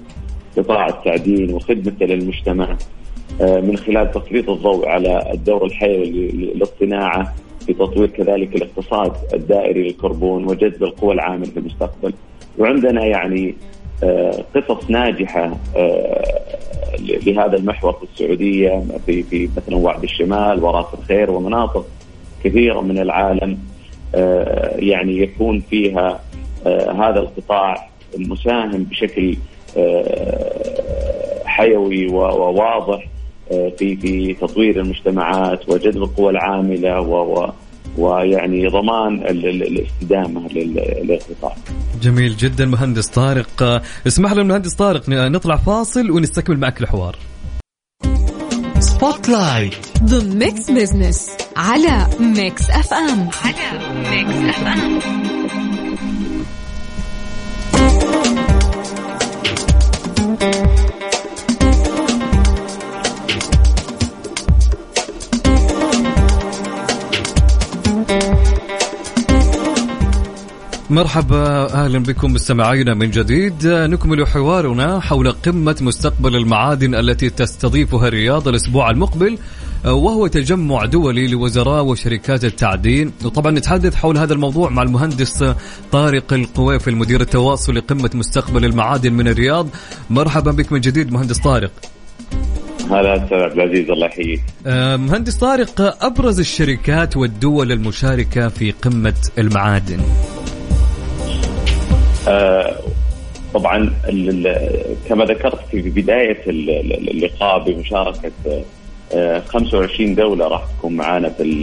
قطاع 0.56 0.88
التعدين 0.88 1.54
وخدمته 1.54 2.06
للمجتمع 2.06 2.76
من 3.40 3.76
خلال 3.76 4.10
تسليط 4.10 4.50
الضوء 4.50 4.88
على 4.88 5.32
الدور 5.34 5.64
الحيوي 5.66 6.10
للصناعه 6.30 7.34
في 7.68 7.74
تطوير 7.74 8.08
كذلك 8.08 8.56
الاقتصاد 8.56 9.12
الدائري 9.34 9.82
للكربون 9.82 10.44
وجذب 10.44 10.84
القوى 10.84 11.14
العامله 11.14 11.50
في 11.50 11.58
المستقبل. 11.58 12.12
وعندنا 12.58 13.04
يعني 13.04 13.54
قصص 14.54 14.90
ناجحة 14.90 15.56
لهذا 17.26 17.56
المحور 17.56 17.92
في 17.92 18.04
السعودية 18.12 18.82
في 19.06 19.22
في 19.22 19.48
مثلا 19.56 19.76
وعد 19.76 20.02
الشمال 20.02 20.64
وراس 20.64 20.86
الخير 20.98 21.30
ومناطق 21.30 21.86
كثيرة 22.44 22.80
من 22.80 22.98
العالم 22.98 23.58
يعني 24.78 25.18
يكون 25.18 25.60
فيها 25.60 26.20
هذا 26.94 27.20
القطاع 27.20 27.88
مساهم 28.18 28.84
بشكل 28.84 29.36
حيوي 31.44 32.08
وواضح 32.08 33.06
في 33.50 33.96
في 33.96 34.34
تطوير 34.34 34.80
المجتمعات 34.80 35.68
وجذب 35.68 36.02
القوى 36.02 36.30
العاملة 36.30 37.00
و 37.00 37.50
ويعني 37.98 38.68
ضمان 38.68 39.14
الاستدامة 39.14 40.48
للقطاع. 40.48 41.56
جميل 42.02 42.36
جدا 42.36 42.66
مهندس 42.66 43.06
طارق، 43.06 43.82
اسمح 44.06 44.32
لنا 44.32 44.42
مهندس 44.42 44.74
طارق 44.74 45.08
نطلع 45.08 45.56
فاصل 45.56 46.10
ونستكمل 46.10 46.58
معك 46.58 46.80
الحوار. 46.80 47.16
Spotlight 48.78 49.74
ضمن 50.04 50.38
Mix 50.38 50.70
Business 50.70 51.36
على 51.56 52.06
Mix 52.20 52.70
FM 52.70 53.28
على 53.44 53.78
Mix 54.10 54.56
FM 54.56 54.98
مرحبا 70.90 71.74
أهلا 71.74 71.98
بكم 71.98 72.32
مستمعينا 72.32 72.94
من 72.94 73.10
جديد 73.10 73.66
نكمل 73.66 74.26
حوارنا 74.26 75.00
حول 75.00 75.32
قمة 75.32 75.76
مستقبل 75.80 76.36
المعادن 76.36 76.94
التي 76.94 77.30
تستضيفها 77.30 78.08
الرياض 78.08 78.48
الأسبوع 78.48 78.90
المقبل 78.90 79.38
وهو 79.84 80.26
تجمع 80.26 80.84
دولي 80.84 81.26
لوزراء 81.26 81.84
وشركات 81.84 82.44
التعدين 82.44 83.12
وطبعا 83.24 83.52
نتحدث 83.52 83.94
حول 83.94 84.18
هذا 84.18 84.32
الموضوع 84.34 84.70
مع 84.70 84.82
المهندس 84.82 85.54
طارق 85.92 86.32
القويف 86.32 86.88
المدير 86.88 87.20
التواصل 87.20 87.74
لقمة 87.74 88.10
مستقبل 88.14 88.64
المعادن 88.64 89.12
من 89.12 89.28
الرياض 89.28 89.68
مرحبا 90.10 90.50
بك 90.50 90.72
من 90.72 90.80
جديد 90.80 91.12
مهندس 91.12 91.38
طارق 91.38 91.72
هلا 92.90 93.24
أستاذ 93.24 93.38
عبد 93.38 93.52
العزيز 93.52 93.90
الله 93.90 94.06
يحييك. 94.06 94.42
مهندس 95.00 95.36
طارق 95.36 96.04
أبرز 96.04 96.40
الشركات 96.40 97.16
والدول 97.16 97.72
المشاركة 97.72 98.48
في 98.48 98.70
قمة 98.70 99.14
المعادن. 99.38 100.00
آه 102.28 102.78
طبعا 103.54 103.92
كما 105.08 105.24
ذكرت 105.24 105.58
في 105.70 105.82
بداية 105.82 106.38
اللقاء 106.46 107.58
بمشاركة 107.58 108.30
آه 109.14 109.40
25 109.40 110.14
دولة 110.14 110.48
راح 110.48 110.62
تكون 110.78 110.96
معنا 110.96 111.28
في 111.28 111.62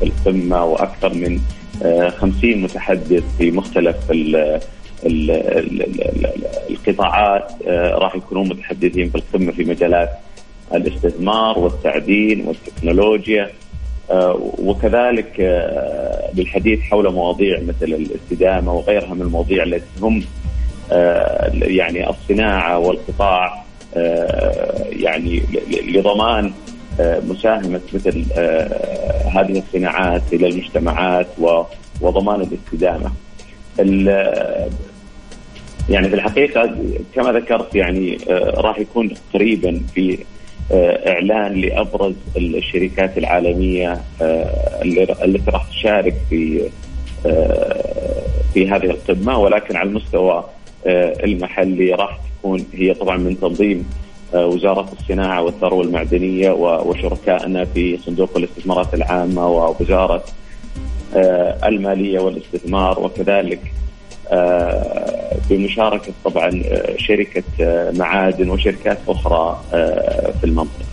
في 0.00 0.04
القمة 0.04 0.64
وأكثر 0.64 1.14
من 1.14 1.40
آه 1.82 2.08
50 2.08 2.62
متحدث 2.62 3.22
في 3.38 3.50
مختلف 3.50 3.96
ال 4.10 4.36
ال 5.06 5.30
ال 5.30 6.26
القطاعات 6.70 7.52
راح 7.68 8.14
يكونون 8.14 8.48
متحدثين 8.48 9.10
في 9.10 9.14
القمة 9.14 9.52
في 9.52 9.64
مجالات 9.64 10.10
الاستثمار 10.74 11.58
والتعدين 11.58 12.46
والتكنولوجيا. 12.46 13.50
وكذلك 14.58 15.40
للحديث 16.34 16.80
حول 16.80 17.12
مواضيع 17.12 17.60
مثل 17.60 17.86
الاستدامة 17.86 18.74
وغيرها 18.74 19.14
من 19.14 19.22
المواضيع 19.22 19.62
التي 19.62 19.84
تهم 20.00 20.22
يعني 21.52 22.10
الصناعة 22.10 22.78
والقطاع 22.78 23.64
يعني 24.90 25.42
لضمان 25.88 26.52
مساهمة 27.00 27.80
مثل 27.92 28.24
هذه 29.34 29.62
الصناعات 29.68 30.22
إلى 30.32 30.48
المجتمعات 30.48 31.26
وضمان 32.00 32.40
الاستدامة. 32.40 33.10
يعني 35.88 36.08
في 36.08 36.14
الحقيقة 36.14 36.76
كما 37.14 37.32
ذكرت 37.32 37.74
يعني 37.74 38.18
راح 38.54 38.78
يكون 38.78 39.10
قريبا 39.34 39.82
في 39.94 40.18
إعلان 40.72 41.60
لأبرز 41.60 42.14
الشركات 42.36 43.18
العالمية 43.18 44.00
التي 45.24 45.50
راح 45.50 45.64
تشارك 45.68 46.14
في 46.30 46.68
في 48.54 48.68
هذه 48.68 48.84
القمه 48.84 49.38
ولكن 49.38 49.76
على 49.76 49.88
المستوى 49.88 50.44
المحلي 51.24 51.94
راح 51.94 52.18
تكون 52.38 52.66
هي 52.74 52.94
طبعا 52.94 53.16
من 53.16 53.40
تنظيم 53.40 53.90
وزارة 54.34 54.88
الصناعة 55.00 55.42
والثروة 55.42 55.84
المعدنية 55.84 56.50
وشركائنا 56.50 57.64
في 57.64 57.96
صندوق 57.96 58.36
الاستثمارات 58.36 58.94
العامة 58.94 59.48
ووزارة 59.48 60.24
المالية 61.64 62.20
والاستثمار. 62.20 63.00
وكذلك 63.00 63.60
بمشاركة 65.50 66.12
طبعا 66.24 66.50
شركة 66.98 67.42
معادن 67.98 68.50
وشركات 68.50 68.98
أخرى 69.08 69.60
في 70.40 70.44
المنطقة. 70.44 70.84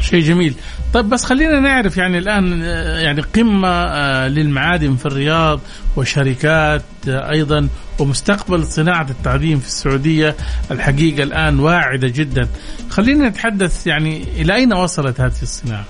شيء 0.00 0.20
جميل. 0.20 0.54
طيب 0.94 1.08
بس 1.08 1.24
خلينا 1.24 1.60
نعرف 1.60 1.96
يعني 1.96 2.18
الآن 2.18 2.62
يعني 3.04 3.20
قمة 3.20 3.96
للمعادن 4.28 4.96
في 4.96 5.06
الرياض 5.06 5.60
وشركات 5.96 6.82
أيضا 7.08 7.68
ومستقبل 7.98 8.64
صناعة 8.64 9.06
التعدين 9.10 9.58
في 9.58 9.66
السعودية 9.66 10.36
الحقيقة 10.70 11.22
الآن 11.22 11.60
واعدة 11.60 12.08
جدا. 12.08 12.48
خلينا 12.90 13.28
نتحدث 13.28 13.86
يعني 13.86 14.22
إلى 14.22 14.54
أين 14.54 14.74
وصلت 14.74 15.20
هذه 15.20 15.42
الصناعة؟ 15.42 15.84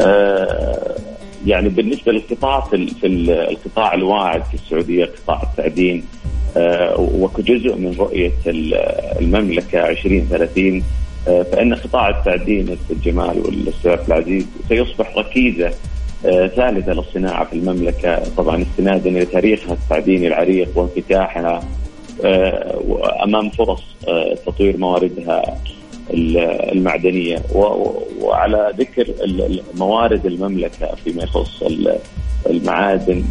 أه 0.00 0.93
يعني 1.46 1.68
بالنسبة 1.68 2.12
للقطاع 2.12 2.60
في, 2.60 2.86
في 3.00 3.06
القطاع 3.06 3.94
الواعد 3.94 4.42
في 4.44 4.54
السعودية 4.54 5.04
قطاع 5.04 5.42
التعدين 5.42 6.04
آه 6.56 7.00
وكجزء 7.00 7.76
من 7.76 7.94
رؤية 7.98 8.32
المملكة 9.20 9.88
2030 9.88 10.82
آه 11.28 11.42
فإن 11.42 11.74
قطاع 11.74 12.08
التعدين 12.08 12.68
أستاذ 12.72 13.00
جمال 13.04 13.38
والأستاذ 13.38 13.98
العزيز 14.08 14.46
سيصبح 14.68 15.16
ركيزة 15.18 15.70
ثالثة 16.56 16.92
للصناعة 16.92 17.44
في 17.44 17.52
المملكة. 17.52 18.22
طبعا 18.36 18.62
استنادا 18.62 19.10
إلى 19.10 19.24
تاريخها 19.24 19.72
التعديني 19.74 20.26
العريق 20.26 20.68
وانفتاحها 20.78 21.62
أمام 23.24 23.50
فرص 23.50 23.82
تطوير 24.46 24.76
مواردها. 24.76 25.58
المعدنية. 26.10 27.38
وعلى 28.20 28.72
ذكر 28.78 29.06
موارد 29.74 30.26
المملكة 30.26 30.94
فيما 31.04 31.22
يخص 31.22 31.62
المعادن 32.46 33.24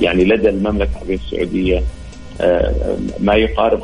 يعني 0.00 0.24
لدى 0.24 0.48
المملكة 0.48 0.90
العربية 0.92 1.14
السعودية 1.14 1.82
ما 3.20 3.34
يقارب 3.34 3.80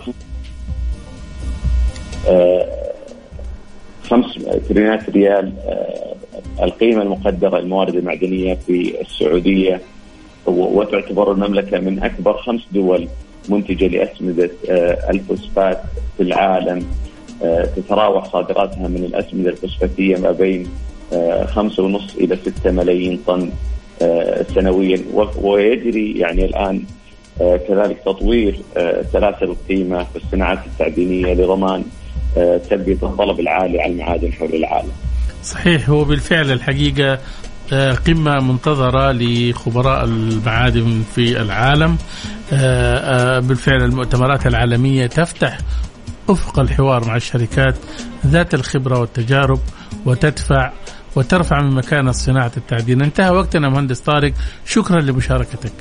خمس 4.03 4.39
تريليونات 4.69 5.11
ريال 5.11 5.53
القيمة 6.63 7.03
المقدرة 7.03 7.59
للموارد 7.59 7.95
المعدنية 7.95 8.55
في 8.67 9.01
السعودية. 9.01 9.81
وتعتبر 10.47 11.33
المملكة 11.33 11.79
من 11.79 12.03
أكبر 12.03 12.37
خمس 12.37 12.61
دول 12.73 13.09
منتجة 13.49 13.87
لأسمدة 13.87 14.51
الفوسفات 15.11 15.81
في 16.17 16.23
العالم. 16.23 16.87
تتراوح 17.77 18.33
صادراتها 18.33 18.89
من 18.89 19.05
الأسمدة 19.05 19.51
الفوسفاتية 19.51 20.17
ما 20.17 20.31
بين 20.31 20.69
خمسة 21.47 21.83
ونص 21.83 22.15
إلى 22.15 22.37
ستة 22.37 22.71
ملايين 22.71 23.21
طن 23.27 23.51
سنويا. 24.55 25.01
ويجري 25.43 26.19
يعني 26.19 26.45
الآن 26.45 26.83
كذلك 27.39 27.97
تطوير 28.07 28.61
سلاسل 29.13 29.45
القيمة 29.45 30.05
في 30.05 30.17
الصناعات 30.17 30.59
التعدينية 30.67 31.35
لضمان 31.35 31.85
تلبية 32.71 32.99
الطلب 33.03 33.41
العالي 33.41 33.81
على 33.81 33.93
المعادن 33.93 34.33
حول 34.33 34.55
العالم. 34.55 34.93
صحيح 35.43 35.91
هو 35.91 36.05
بالفعل 36.05 36.51
الحقيقة 36.51 37.19
قمة 38.07 38.41
منتظرة 38.41 39.13
لخبراء 39.13 40.05
المعادن 40.05 41.03
في 41.15 41.41
العالم. 41.41 41.97
بالفعل 43.49 43.83
المؤتمرات 43.83 44.47
العالمية 44.47 45.07
تفتح 45.07 45.59
أفق 46.29 46.59
الحوار 46.59 47.07
مع 47.07 47.17
الشركات 47.17 47.75
ذات 48.27 48.55
الخبرة 48.55 48.99
والتجارب 48.99 49.59
وتدفع 50.07 50.73
وترفع 51.17 51.63
من 51.63 51.75
مكانه 51.75 52.13
صناعه 52.13 52.53
التعدين. 52.57 53.03
انتهى 53.03 53.31
وقتنا 53.31 53.69
مهندس 53.69 54.01
طارق. 54.01 54.33
شكرا 54.67 55.01
لمشاركتك. 55.01 55.73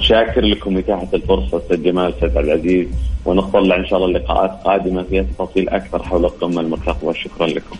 شاكر 0.00 0.40
لكم 0.40 0.78
إتاحة 0.78 1.08
الفرصة 1.14 1.58
أستاذ 1.58 1.82
جمال 1.82 2.14
أستاذ 2.14 2.38
عبد 2.38 2.48
العزيز 2.48 2.88
ونتطلع 3.24 3.76
إن 3.76 3.86
شاء 3.86 4.04
الله 4.04 4.18
لقاءات 4.18 4.50
قادمة 4.64 5.02
فيها 5.02 5.22
تفاصيل 5.22 5.68
أكثر 5.68 6.02
حول 6.02 6.24
القمة 6.24 6.60
المرتقبة. 6.60 7.12
شكرا 7.12 7.46
لكم. 7.46 7.76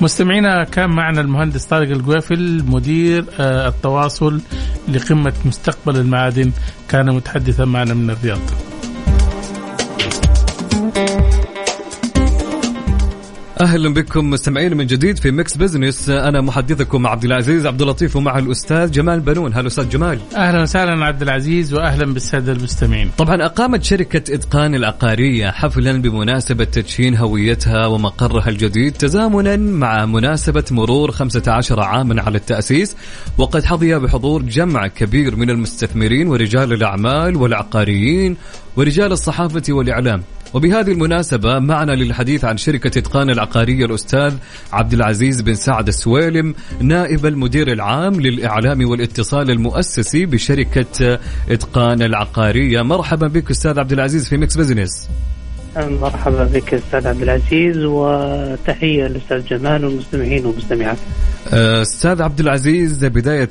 مستمعينا 0.00 0.64
كان 0.64 0.90
معنا 0.90 1.20
المهندس 1.20 1.64
طارق 1.64 1.90
القويفل 1.90 2.64
مدير 2.66 3.24
التواصل 3.40 4.40
لقمة 4.88 5.32
مستقبل 5.44 5.96
المعادن. 5.96 6.52
كان 6.88 7.14
متحدثا 7.14 7.64
معنا 7.64 7.94
من 7.94 8.10
الرياض. 8.10 8.69
أهلا 13.60 13.94
بكم 13.94 14.30
مستمعين 14.30 14.76
من 14.76 14.86
جديد 14.86 15.18
في 15.18 15.30
Mix 15.30 15.56
Business 15.56 16.08
أنا 16.08 16.40
محدثكم 16.40 17.06
عبد 17.06 17.24
العزيز 17.24 17.66
عبد 17.66 17.82
اللطيف 17.82 18.16
ومع 18.16 18.38
الأستاذ 18.38 18.90
جمال 18.90 19.20
بنون. 19.20 19.54
هلا 19.54 19.66
أستاذ 19.66 19.88
جمال. 19.88 20.20
أهلا 20.36 20.62
وسهلا 20.62 21.04
عبد 21.04 21.22
العزيز 21.22 21.74
واهلا 21.74 22.12
بالسادة 22.12 22.52
المستمعين. 22.52 23.10
طبعا 23.18 23.44
أقامت 23.46 23.84
شركة 23.84 24.34
إتقان 24.34 24.74
العقارية 24.74 25.50
حفلا 25.50 26.02
بمناسبة 26.02 26.64
تدشين 26.64 27.16
هويتها 27.16 27.86
ومقرها 27.86 28.48
الجديد 28.48 28.92
تزامنا 28.92 29.56
مع 29.56 30.06
مناسبة 30.06 30.64
مرور 30.70 31.10
15 31.10 31.80
عاما 31.80 32.22
على 32.22 32.38
التأسيس 32.38 32.96
وقد 33.38 33.64
حظي 33.64 33.98
بحضور 33.98 34.42
جمع 34.42 34.86
كبير 34.86 35.36
من 35.36 35.50
المستثمرين 35.50 36.28
ورجال 36.28 36.72
الأعمال 36.72 37.36
والعقاريين 37.36 38.36
ورجال 38.76 39.12
الصحافة 39.12 39.62
والإعلام. 39.68 40.22
وبهذه 40.54 40.92
المناسبة 40.92 41.58
معنا 41.58 41.92
للحديث 41.92 42.44
عن 42.44 42.56
شركة 42.56 42.98
إتقان 42.98 43.30
العقارية 43.30 43.84
الأستاذ 43.84 44.34
عبد 44.72 44.92
العزيز 44.92 45.40
بن 45.40 45.54
سعد 45.54 45.88
السويلم 45.88 46.54
نائب 46.80 47.26
المدير 47.26 47.72
العام 47.72 48.20
للإعلام 48.20 48.90
والاتصال 48.90 49.50
المؤسسي 49.50 50.26
بشركة 50.26 51.18
إتقان 51.50 52.02
العقارية 52.02 52.82
مرحبا 52.82 53.26
بك 53.26 53.50
أستاذ 53.50 53.78
عبد 53.78 53.92
العزيز 53.92 54.28
في 54.28 54.36
Mix 54.36 54.56
Business 54.56 55.08
مرحبا 55.76 56.44
بك 56.44 56.74
أستاذ 56.74 57.06
عبد 57.06 57.22
العزيز 57.22 57.76
وتحية 57.76 59.06
للأستاذ 59.06 59.46
جمال 59.46 59.84
والمستمعين 59.84 60.46
والمستمعات. 60.46 60.96
أستاذ 61.82 62.22
عبد 62.22 62.40
العزيز 62.40 63.04
بداية 63.04 63.48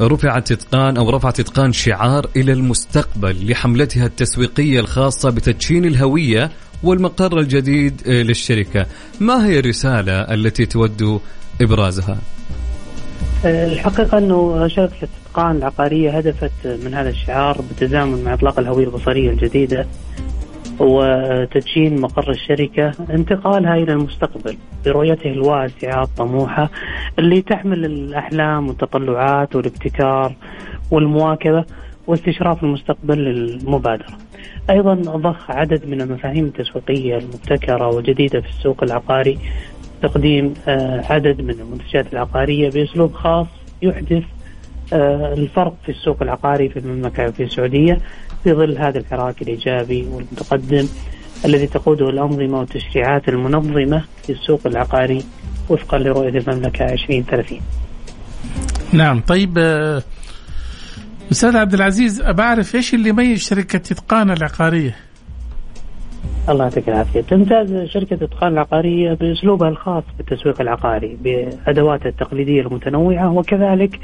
رفعت 0.00 0.52
إتقان 0.52 0.96
أو 0.96 1.10
رفعت 1.10 1.40
إتقان 1.40 1.72
شعار 1.72 2.26
إلى 2.36 2.52
المستقبل 2.52 3.50
لحملتها 3.50 4.06
التسويقية 4.06 4.80
الخاصة 4.80 5.30
بتدشين 5.30 5.84
الهوية 5.84 6.50
والمقر 6.82 7.38
الجديد 7.38 8.08
للشركة، 8.08 8.86
ما 9.20 9.46
هي 9.46 9.58
الرسالة 9.58 10.12
التي 10.12 10.66
تود 10.66 11.20
إبرازها؟ 11.60 12.18
الحقيقة 13.44 14.18
أنه 14.18 14.68
شركة 14.68 15.08
اتقان 15.26 15.56
العقارية 15.56 16.10
هدفت 16.10 16.66
من 16.84 16.94
هذا 16.94 17.08
الشعار 17.08 17.60
بالتزامن 17.60 18.24
مع 18.24 18.34
إطلاق 18.34 18.58
الهوية 18.58 18.84
البصرية 18.84 19.30
الجديدة 19.30 19.86
وتدشين 20.80 22.00
مقر 22.00 22.30
الشركة 22.30 22.92
انتقالها 23.10 23.74
إلى 23.74 23.92
المستقبل 23.92 24.56
برؤيته 24.84 25.30
الواسعة 25.30 26.02
الطموحة 26.02 26.70
اللي 27.18 27.42
تحمل 27.42 27.84
الأحلام 27.84 28.68
والتطلعات 28.68 29.56
والابتكار 29.56 30.32
والمواكبة 30.90 31.64
واستشراف 32.06 32.62
المستقبل 32.64 33.18
للمبادرة. 33.18 34.18
أيضا 34.70 34.94
ضخ 34.94 35.50
عدد 35.50 35.86
من 35.86 36.00
المفاهيم 36.00 36.44
التسويقية 36.44 37.18
المبتكرة 37.18 37.88
وجديدة 37.88 38.40
في 38.40 38.48
السوق 38.48 38.82
العقاري. 38.82 39.38
تقديم 40.02 40.54
عدد 41.10 41.40
من 41.40 41.50
المنتجات 41.50 42.12
العقارية 42.12 42.70
بأسلوب 42.70 43.12
خاص 43.12 43.46
يحدث 43.82 44.22
الفرق 44.92 45.74
في 45.84 45.88
السوق 45.88 46.22
العقاري 46.22 46.68
في 46.68 46.78
المملكة 46.78 47.28
وفي 47.28 47.42
السعودية. 47.42 47.98
في 48.44 48.52
ظل 48.52 48.78
هذا 48.78 48.98
الحراك 48.98 49.42
الإيجابي 49.42 50.06
والمتقدم 50.12 50.88
الذي 51.44 51.66
تقوده 51.66 52.08
الأنظمة 52.08 52.58
والتشريعات 52.58 53.28
المنظمة 53.28 54.04
في 54.22 54.32
السوق 54.32 54.60
العقاري 54.66 55.24
وفقا 55.68 55.98
لرؤية 55.98 56.28
المملكة 56.38 56.92
2030 56.92 57.60
نعم 58.92 59.20
طيب 59.20 59.58
أستاذ 61.32 61.56
عبد 61.56 61.74
العزيز 61.74 62.20
أبعرف 62.20 62.74
إيش 62.74 62.94
اللي 62.94 63.08
يميز 63.08 63.38
شركة 63.40 63.76
إتقان 63.76 64.30
العقارية؟ 64.30 64.96
الله 66.48 66.64
يعطيك 66.64 66.88
العافية. 66.88 67.20
تمتاز 67.20 67.88
شركة 67.88 68.24
إتقان 68.24 68.52
العقارية 68.52 69.14
بأسلوبها 69.14 69.68
الخاص 69.68 70.04
بالتسويق 70.18 70.60
العقاري 70.60 71.18
بأدواتها 71.22 72.08
التقليدية 72.08 72.60
المتنوعة 72.60 73.32
وكذلك 73.32 74.00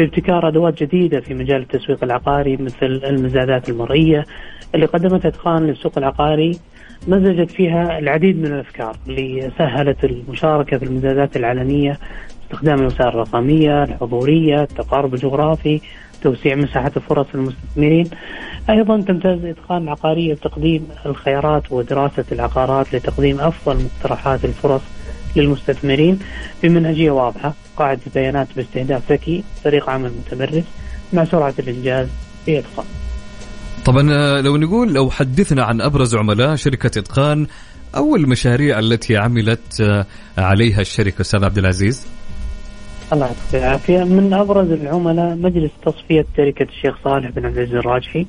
بابتكار 0.00 0.48
أدوات 0.48 0.82
جديدة 0.82 1.20
في 1.20 1.34
مجال 1.34 1.62
التسويق 1.62 2.04
العقاري 2.04 2.56
مثل 2.56 2.86
المزادات 3.04 3.68
المرئية 3.68 4.24
اللي 4.74 4.86
قدمتها 4.86 5.28
إتقان 5.28 5.66
للسوق 5.66 5.98
العقاري 5.98 6.58
مزجت 7.08 7.50
فيها 7.50 7.98
العديد 7.98 8.38
من 8.38 8.46
الأفكار 8.46 8.96
اللي 9.08 9.50
سهلت 9.58 10.04
المشاركة 10.04 10.78
في 10.78 10.84
المزادات 10.84 11.36
العلنيه 11.36 11.98
استخدام 12.44 12.80
الوسائل 12.80 13.08
الرقمية، 13.08 13.84
الحضورية، 13.84 14.62
التقارب 14.62 15.14
الجغرافي، 15.14 15.80
توسيع 16.22 16.54
مساحة 16.54 16.92
الفرص 16.96 17.26
للمستثمرين. 17.34 18.10
أيضا 18.70 19.00
تمتاز 19.00 19.44
إتقان 19.44 19.82
العقاريه 19.82 20.34
بتقديم 20.34 20.88
الخيارات 21.06 21.72
ودراسة 21.72 22.24
العقارات 22.32 22.94
لتقديم 22.94 23.40
أفضل 23.40 23.84
مقترحات 23.84 24.44
الفرص 24.44 24.82
للمستثمرين 25.36 26.18
بمنهجيه 26.62 27.10
واضحة، 27.10 27.54
قاعدة 27.76 28.00
بيانات 28.14 28.48
باستهداف 28.56 29.12
ذكي، 29.12 29.44
فريق 29.64 29.90
عمل 29.90 30.10
متمرس 30.10 30.64
مع 31.12 31.24
سرعة 31.24 31.54
الإنجاز 31.58 32.08
باتقان. 32.46 32.86
طبعا 33.84 34.02
لو 34.40 34.56
نقول 34.56 34.94
لو 34.94 35.10
حدثنا 35.10 35.64
عن 35.64 35.80
أبرز 35.80 36.16
عملاء 36.16 36.56
شركة 36.56 36.98
إتقان 36.98 37.46
أو 37.96 38.16
المشاريع 38.16 38.78
التي 38.78 39.16
عملت 39.16 40.04
عليها 40.38 40.80
الشركة 40.80 41.20
أستاذ 41.20 41.44
عبد 41.44 41.58
العزيز؟ 41.58 42.06
الله 43.12 43.26
يعطيك 43.26 43.54
العافية. 43.54 44.04
من 44.04 44.34
أبرز 44.34 44.70
العملاء 44.70 45.34
مجلس 45.34 45.70
تصفية 45.86 46.26
شركة 46.36 46.62
الشيخ 46.62 46.94
صالح 47.04 47.30
بن 47.30 47.46
عبد 47.46 47.56
العزيز 47.58 47.74
الراجحي. 47.74 48.26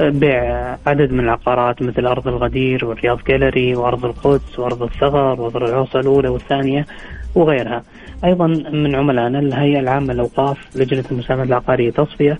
بيع 0.00 0.76
عدد 0.86 1.12
من 1.12 1.20
العقارات 1.20 1.82
مثل 1.82 2.06
أرض 2.06 2.28
الغدير 2.28 2.84
والرياض 2.84 3.18
جاليري 3.28 3.74
وأرض 3.76 4.04
القدس 4.04 4.58
وأرض 4.58 4.82
الثغر 4.82 5.40
وأرض 5.40 5.56
العوصه 5.56 6.00
الأولى 6.00 6.28
والثانية 6.28 6.86
وغيرها. 7.34 7.82
أيضا 8.24 8.46
من 8.72 8.94
عملائنا 8.94 9.38
الهيئة 9.38 9.80
العامة 9.80 10.12
للأوقاف 10.12 10.76
لجنة 10.76 11.04
المساهمات 11.10 11.46
العقارية 11.46 11.90
تصفية. 11.90 12.38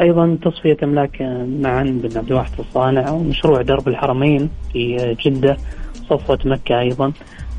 أيضا 0.00 0.38
تصفية 0.42 0.76
املاك 0.82 1.22
معا 1.62 1.82
بن 1.82 2.18
عبد 2.18 2.30
الواحد 2.30 2.50
الصانع 2.58 3.10
ومشروع 3.10 3.62
درب 3.62 3.88
الحرمين 3.88 4.50
في 4.72 5.16
جدة 5.24 5.56
صفوة 6.10 6.38
مكة 6.44 6.80
أيضا. 6.80 7.12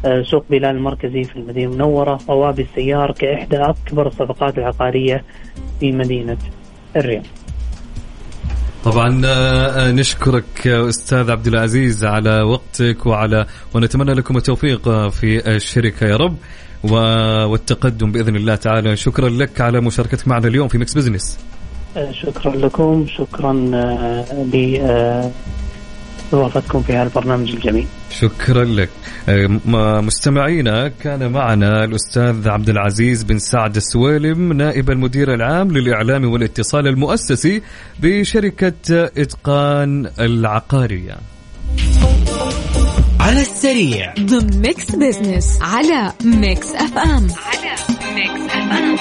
آه، 0.06 0.22
سوق 0.22 0.46
بلال 0.50 0.76
المركزي 0.76 1.24
في 1.24 1.36
المدينة 1.36 1.72
المنورة 1.72 2.20
ووابي 2.28 2.62
السيار 2.62 3.12
كإحدى 3.12 3.58
أكبر 3.58 4.08
الصفقات 4.08 4.58
العقارية 4.58 5.24
في 5.80 5.92
مدينة 5.92 6.38
الرياض. 6.96 7.24
طبعا 8.84 9.22
آه، 9.26 9.92
نشكرك 9.92 10.68
أستاذ 10.68 11.32
عبد 11.32 11.48
العزيز 11.48 12.06
على 12.06 12.42
وقتك 12.42 13.06
وعلى 13.06 13.46
ونتمنى 13.74 14.14
لكم 14.14 14.38
التوفيق 14.38 15.10
في 15.10 15.56
الشركة 15.56 16.08
يا 16.08 16.16
رب 16.16 16.36
والتقدم 17.52 18.12
بإذن 18.12 18.36
الله 18.36 18.56
تعالى. 18.56 18.96
شكرا 18.96 19.30
لك 19.30 19.62
على 19.62 19.82
مشاركتك 19.82 20.28
معنا 20.28 20.48
اليوم 20.48 20.68
في 20.68 20.78
Mix 20.78 20.94
Business 20.94 21.40
شكرا 22.12 22.56
لكم 22.56 23.06
شكرا 23.18 23.52
استضافتكم 26.30 26.82
في 26.82 26.94
هذا 26.94 27.04
البرنامج 27.04 27.52
الجميل. 27.52 27.88
شكرا 28.12 28.64
لك. 28.64 28.90
مستمعينا 30.06 30.88
كان 30.88 31.32
معنا 31.32 31.84
الأستاذ 31.84 32.50
عبد 32.50 32.70
العزيز 32.70 33.24
بن 33.24 33.40
سعد 33.40 33.76
السويلم 33.76 34.54
نائب 34.54 34.90
المدير 34.90 35.34
العام 35.34 35.72
للإعلام 35.72 36.32
والاتصال 36.32 36.88
المؤسسي 36.88 37.62
بشركة 38.00 38.74
إتقان 38.92 40.10
العقارية. 40.20 41.16
على 43.20 43.42
السريع. 43.42 44.14
ضمن 44.20 44.62
Mix 44.62 44.96
Business 44.96 45.60
على 45.62 46.14
Mix 46.26 46.76
FM 46.76 47.28
على 47.46 47.76
Mix 48.16 48.54
FM 48.54 48.96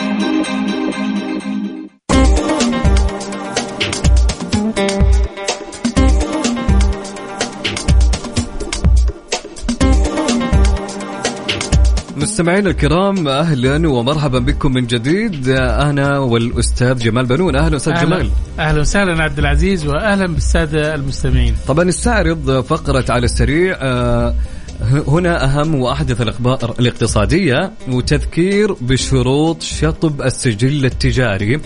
مستمعينا 12.38 12.70
الكرام 12.70 13.29
أهلا 13.29 13.88
ومرحبا 13.88 14.38
بكم 14.38 14.72
من 14.72 14.87
جديد. 14.87 15.48
أنا 15.48 16.18
والأستاذ 16.18 16.98
جمال 16.98 17.27
بنون. 17.27 17.57
أهلا 17.57 17.77
أستاذ 17.77 17.94
جمال. 17.94 18.31
أهلا 18.59 18.81
وسهلا 18.81 19.22
عبد 19.22 19.38
العزيز 19.38 19.87
واهلا 19.87 20.27
بالسادة 20.27 20.94
المستمعين. 20.94 21.55
طبعا 21.68 21.85
نستعرض 21.85 22.61
فقرة 22.61 23.05
على 23.11 23.24
السريع. 23.24 23.77
آه 23.81 24.35
هنا 24.82 25.44
أهم 25.44 25.74
وأحدث 25.74 26.20
الأخبار 26.20 26.74
الاقتصادية 26.80 27.72
وتذكير 27.88 28.72
بشروط 28.72 29.62
شطب 29.62 30.22
السجل 30.22 30.84
التجاري. 30.84 31.60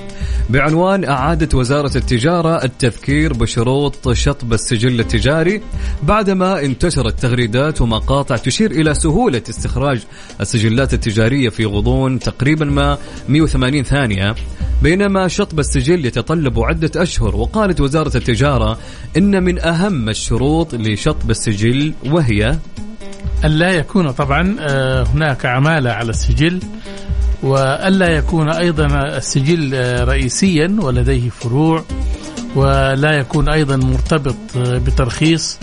بعنوان 0.51 1.05
أعادت 1.05 1.55
وزارة 1.55 1.97
التجارة 1.97 2.65
التذكير 2.65 3.33
بشروط 3.33 4.13
شطب 4.13 4.53
السجل 4.53 5.01
التجاري 5.01 5.63
بعدما 6.03 6.65
انتشرت 6.65 7.21
تغريدات 7.21 7.81
ومقاطع 7.81 8.37
تشير 8.37 8.71
إلى 8.71 8.95
سهولة 8.95 9.43
استخراج 9.51 10.03
السجلات 10.41 10.95
التجارية 10.95 11.49
في 11.49 11.65
غضون 11.65 12.19
تقريبا 12.19 12.65
ما 12.65 12.99
180 13.29 13.83
ثانية. 13.83 14.35
بينما 14.83 15.29
شطب 15.29 15.59
السجل 15.59 16.07
يتطلب 16.07 16.61
عدة 16.61 17.03
أشهر 17.03 17.37
وقالت 17.37 17.81
وزارة 17.81 18.17
التجارة 18.17 18.79
إن 19.17 19.43
من 19.43 19.59
أهم 19.59 20.09
الشروط 20.09 20.75
لشطب 20.75 21.31
السجل 21.31 21.93
وهي 22.07 22.59
ألا 23.45 23.71
يكون 23.71 24.11
طبعا 24.11 24.57
آه، 24.61 25.03
هناك 25.03 25.47
عمالة 25.47 25.91
على 25.91 26.11
السجل 26.11 26.61
وألا 27.43 28.07
يكون 28.09 28.49
أيضا 28.49 28.87
السجل 29.17 29.75
آه، 29.75 30.05
رئيسيا 30.05 30.77
ولديه 30.81 31.31
فروع 31.31 31.85
ولا 32.55 33.13
يكون 33.13 33.49
أيضا 33.49 33.77
مرتبط 33.77 34.37
آه، 34.57 34.79
بترخيص 34.79 35.59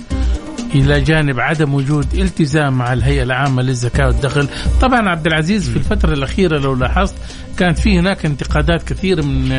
إلى 0.76 1.02
جانب 1.02 1.40
عدم 1.40 1.74
وجود 1.74 2.14
التزام 2.14 2.74
مع 2.78 2.94
الهيئة 2.94 3.24
العامة 3.24 3.62
للزكاة 3.62 4.08
والدخل، 4.08 4.48
طبعا 4.82 5.10
عبد 5.10 5.28
العزيز 5.28 5.70
في 5.70 5.78
الفترة 5.78 6.14
الأخيرة 6.14 6.58
لو 6.58 6.74
لاحظت 6.74 7.16
كانت 7.58 7.80
في 7.80 8.00
هناك 8.00 8.26
انتقادات 8.26 8.84
كثيره 8.84 9.22
من 9.22 9.52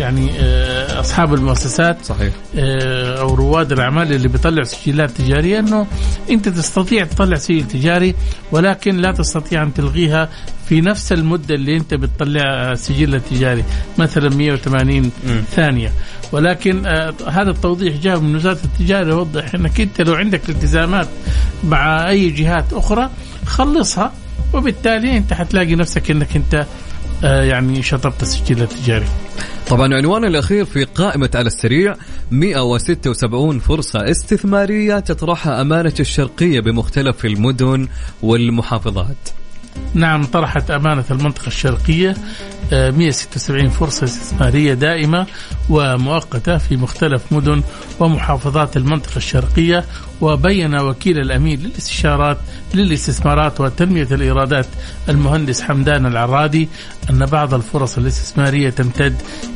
يعني 0.00 0.30
آه، 0.38 1.00
أصحاب 1.00 1.34
المؤسسات 1.34 2.04
صحيح 2.04 2.32
آه، 2.58 3.20
أو 3.20 3.34
رواد 3.34 3.72
الأعمال 3.72 4.12
اللي 4.12 4.28
بيطلعوا 4.28 4.64
سجلات 4.64 5.10
تجارية 5.10 5.58
إنه 5.58 5.86
أنت 6.30 6.48
تستطيع 6.48 7.04
تطلع 7.04 7.36
سجل 7.36 7.66
تجاري 7.66 8.14
ولكن 8.52 8.96
لا 8.96 9.12
تستطيع 9.12 9.62
أن 9.62 9.74
تلغيها 9.74 10.28
في 10.68 10.80
نفس 10.80 11.12
المدة 11.12 11.54
اللي 11.54 11.76
أنت 11.76 11.94
بتطلع 11.94 12.72
السجل 12.72 13.14
التجاري 13.14 13.64
مثلا 13.98 14.28
180 14.28 15.02
م. 15.02 15.10
ثانية 15.50 15.92
ولكن 16.32 16.86
آه 16.86 17.14
هذا 17.28 17.50
التوضيح 17.50 17.96
جاء 17.96 18.20
من 18.20 18.36
وزارة 18.36 18.58
التجارة 18.64 19.08
يوضح 19.08 19.54
إنك 19.54 19.80
أنت 19.80 20.00
لو 20.00 20.14
عندك 20.14 20.48
التزامات 20.48 21.08
مع 21.64 22.08
أي 22.08 22.30
جهات 22.30 22.72
أخرى 22.72 23.10
خلصها 23.46 24.12
وبالتالي 24.54 25.16
أنت 25.16 25.32
حتلاقي 25.32 25.74
نفسك 25.74 26.10
إنك 26.10 26.36
أنت 26.36 26.54
آه 26.54 26.66
يعني 27.24 27.82
شطبت 27.82 28.22
السجل 28.22 28.62
التجاري. 28.62 29.06
طبعا 29.68 29.94
عنوان 29.94 30.24
الأخير 30.24 30.64
في 30.64 30.84
قائمة 30.84 31.30
على 31.34 31.46
السريع 31.46 31.94
176 32.30 33.58
فرصة 33.58 34.10
استثمارية 34.10 34.98
تطرحها 34.98 35.60
أمانة 35.60 35.94
الشرقية 36.00 36.60
بمختلف 36.60 37.24
المدن 37.24 37.88
والمحافظات. 38.22 39.43
نعم 39.94 40.24
طرحت 40.24 40.70
أمانة 40.70 41.04
المنطقة 41.10 41.46
الشرقية 41.46 42.14
176 42.72 43.68
فرصة 43.70 44.04
استثمارية 44.04 44.74
دائمة 44.74 45.26
ومؤقتة 45.70 46.58
في 46.58 46.76
مختلف 46.76 47.32
مدن 47.32 47.62
ومحافظات 48.00 48.76
المنطقة 48.76 49.16
الشرقية 49.16 49.84
وبين 50.20 50.74
وكيل 50.74 51.18
الأمين 51.18 51.60
للاستشارات 51.60 52.38
للاستثمارات 52.74 53.60
وتنمية 53.60 54.08
الإيرادات 54.12 54.66
المهندس 55.08 55.62
حمدان 55.62 56.06
العرادي 56.06 56.68
أن 57.10 57.26
بعض 57.26 57.54
الفرص 57.54 57.98
الاستثمارية 57.98 58.70
تمتد 58.70 59.14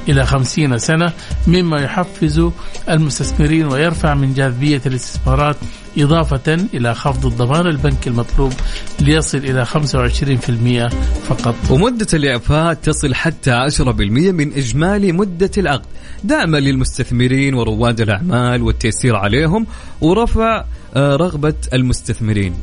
إلى 0.08 0.26
خمسين 0.26 0.78
سنة 0.78 1.12
مما 1.46 1.80
يحفز 1.80 2.50
المستثمرين 2.90 3.66
ويرفع 3.66 4.14
من 4.14 4.34
جاذبية 4.34 4.82
الاستثمارات 4.86 5.56
إضافة 5.98 6.54
إلى 6.74 6.94
خفض 6.94 7.26
الضمان 7.26 7.66
البنكي 7.66 8.10
المطلوب 8.10 8.52
ليصل 9.00 9.38
إلى 9.38 9.66
25% 9.66 10.94
فقط. 11.28 11.54
ومدة 11.70 12.06
الإعفاء 12.14 12.74
تصل 12.74 13.14
حتى 13.14 13.50
10% 13.50 14.32
من 14.32 14.52
إجمالي 14.52 15.12
مدة 15.12 15.50
العقد 15.58 15.86
دعما 16.24 16.58
للمستثمرين 16.58 17.54
ورواد 17.54 18.00
الأعمال 18.00 18.62
والتيسير 18.62 19.16
عليهم 19.16 19.66
ورفع 20.00 20.64
آه، 20.96 21.16
رغبة 21.16 21.54
المستثمرين. 21.72 22.54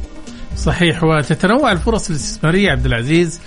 صحيح 0.57 1.03
وتتنوع 1.03 1.71
الفرص 1.71 2.09
الاستثمارية 2.09 2.71
عبد 2.71 2.85
العزيز 2.85 3.39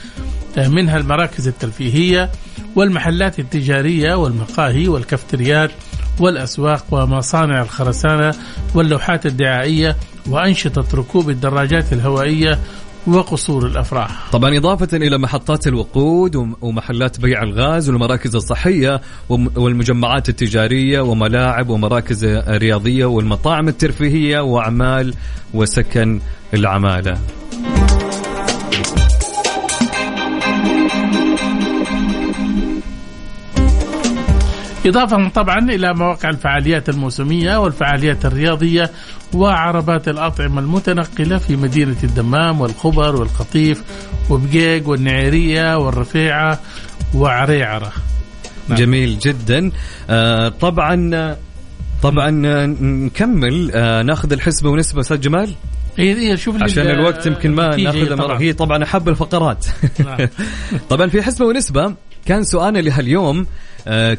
آه، 0.59 0.69
منها 0.69 0.97
المراكز 0.97 1.49
الترفيهية 1.49 2.31
والمحلات 2.77 3.39
التجارية 3.39 4.15
والمقاهي 4.15 4.89
والكافتريات 4.89 5.71
والأسواق 6.21 6.85
ومصانع 6.91 7.63
الخرسانة 7.63 8.35
واللوحات 8.75 9.27
الدعائية 9.27 9.97
وأنشطة 10.31 10.85
ركوب 10.95 11.31
الدراجات 11.31 11.93
الهوائية 11.93 12.59
وقصور 13.07 13.67
الأفراح. 13.67 14.31
طبعا 14.33 14.57
إضافة 14.57 14.97
إلى 14.97 15.19
محطات 15.19 15.67
الوقود 15.67 16.37
ومحلات 16.61 17.21
بيع 17.21 17.43
الغاز 17.43 17.89
والمراكز 17.89 18.37
الصحية 18.37 19.01
والمجمعات 19.29 20.29
التجارية 20.29 21.01
وملاعب 21.01 21.69
ومراكز 21.69 22.25
رياضية 22.49 23.05
والمطاعم 23.05 23.69
الترفيهية 23.69 24.41
وأعمال 24.41 25.15
وسكن 25.55 26.21
العمالة. 26.55 27.19
إضافة 34.87 35.29
طبعا 35.29 35.59
إلى 35.59 35.95
مواقع 35.95 36.29
الفعاليات 36.29 36.89
الموسمية 36.89 37.57
والفعاليات 37.57 38.25
الرياضية 38.25 38.91
وعربات 39.35 40.09
الأطعمة 40.09 40.61
المتنقلة 40.61 41.39
في 41.39 41.57
مدينة 41.57 41.97
الدمام 42.05 42.61
والخبر 42.61 43.17
والقطيف 43.17 43.83
وبقيق 44.31 44.89
والنعيرية 44.89 45.77
والرفيعة 45.77 46.61
وعريعرة. 47.15 47.93
نعم. 48.69 48.79
جميل 48.79 49.19
جدا. 49.19 49.71
آه 50.11 50.49
طبعا 50.49 51.37
طبعا 52.03 52.31
نكمل. 52.81 53.71
آه 53.75 54.03
ناخذ 54.03 54.33
الحسبة 54.33 54.71
ونسبة 54.71 55.01
أستاذ 55.01 55.21
جمال؟ 55.21 55.55
هي 55.99 56.37
شوف 56.37 56.63
عشان 56.63 56.87
الوقت 56.87 57.27
يمكن 57.27 57.55
ما 57.55 57.77
ناخذها 57.77 58.17
مرة. 58.17 58.39
هي 58.41 58.53
طبعا 58.53 58.85
أحب 58.85 59.09
الفقرات. 59.09 59.67
نعم. 60.05 60.29
طبعا 60.91 61.07
في 61.07 61.23
حسبة 61.23 61.47
ونسبة. 61.47 61.95
كان 62.27 62.45
سؤالنا 62.45 62.79
لهاليوم 62.79 63.47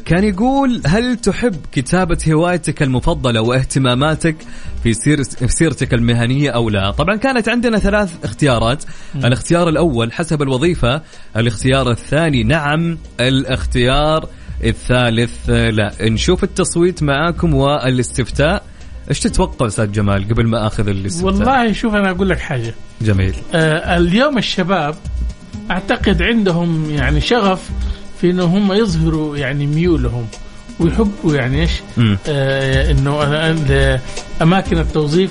كان 0.04 0.24
يقول 0.24 0.82
هل 0.86 1.16
تحب 1.16 1.56
كتابة 1.72 2.18
هوايتك 2.28 2.82
المفضلة 2.82 3.40
واهتماماتك 3.40 4.36
في 4.82 4.92
سير 4.94 5.24
في 5.24 5.48
سيرتك 5.48 5.94
المهنية 5.94 6.50
أو 6.50 6.70
لا؟ 6.70 6.90
طبعا 6.90 7.16
كانت 7.16 7.48
عندنا 7.48 7.78
ثلاث 7.78 8.24
اختيارات. 8.24 8.84
الاختيار 9.14 9.68
الأول 9.68 10.12
حسب 10.12 10.42
الوظيفة 10.42 11.02
الاختيار 11.36 11.90
الثاني 11.90 12.42
نعم 12.42 12.98
الاختيار 13.20 14.28
الثالث 14.64 15.50
لا. 15.50 15.92
نشوف 16.00 16.44
التصويت 16.44 17.02
معاكم 17.02 17.54
والاستفتاء. 17.54 18.62
إيش 19.10 19.20
تتوقع 19.20 19.66
أستاذ 19.66 19.92
جمال 19.92 20.28
قبل 20.28 20.46
ما 20.46 20.66
أخذ 20.66 20.88
الاستفتاء؟ 20.88 21.26
والله 21.26 21.72
شوف 21.72 21.94
أنا 21.94 22.10
أقول 22.10 22.28
لك 22.28 22.38
حاجة. 22.38 22.74
جميل. 23.02 23.34
آه 23.54 23.96
اليوم 23.96 24.38
الشباب 24.38 24.94
أعتقد 25.70 26.22
عندهم 26.22 26.90
يعني 26.90 27.20
شغف 27.20 27.70
في 28.20 28.30
إنه 28.30 28.44
هم 28.44 28.72
يظهروا 28.72 29.36
يعني 29.36 29.66
ميولهم 29.66 30.26
ويحبوا 30.80 31.34
يعني 31.34 31.60
إيش؟ 31.60 31.70
آه 32.28 32.90
إنه 32.90 33.22
آه، 33.70 34.00
أماكن 34.42 34.78
التوظيف 34.78 35.30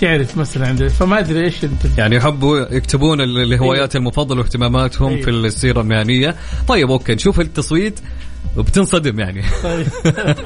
تعرف 0.00 0.36
مثلا 0.36 0.68
عند 0.68 0.88
فما 0.88 1.18
أدري 1.18 1.44
إيش 1.44 1.64
أنت 1.64 1.98
يعني 1.98 2.16
يحبوا 2.16 2.74
يكتبون 2.74 3.20
ال- 3.20 3.38
الهوايات 3.38 3.96
المفضلة 3.96 4.40
واهتماماتهم 4.40 5.08
أيوه. 5.12 5.22
في 5.22 5.30
السيرة 5.30 5.80
المهنية 5.80 6.34
طيب 6.68 6.90
أوكي 6.90 7.14
نشوف 7.14 7.40
التصويت 7.40 8.00
وبتنصدم 8.56 9.20
يعني 9.20 9.42
طيب. 9.62 9.86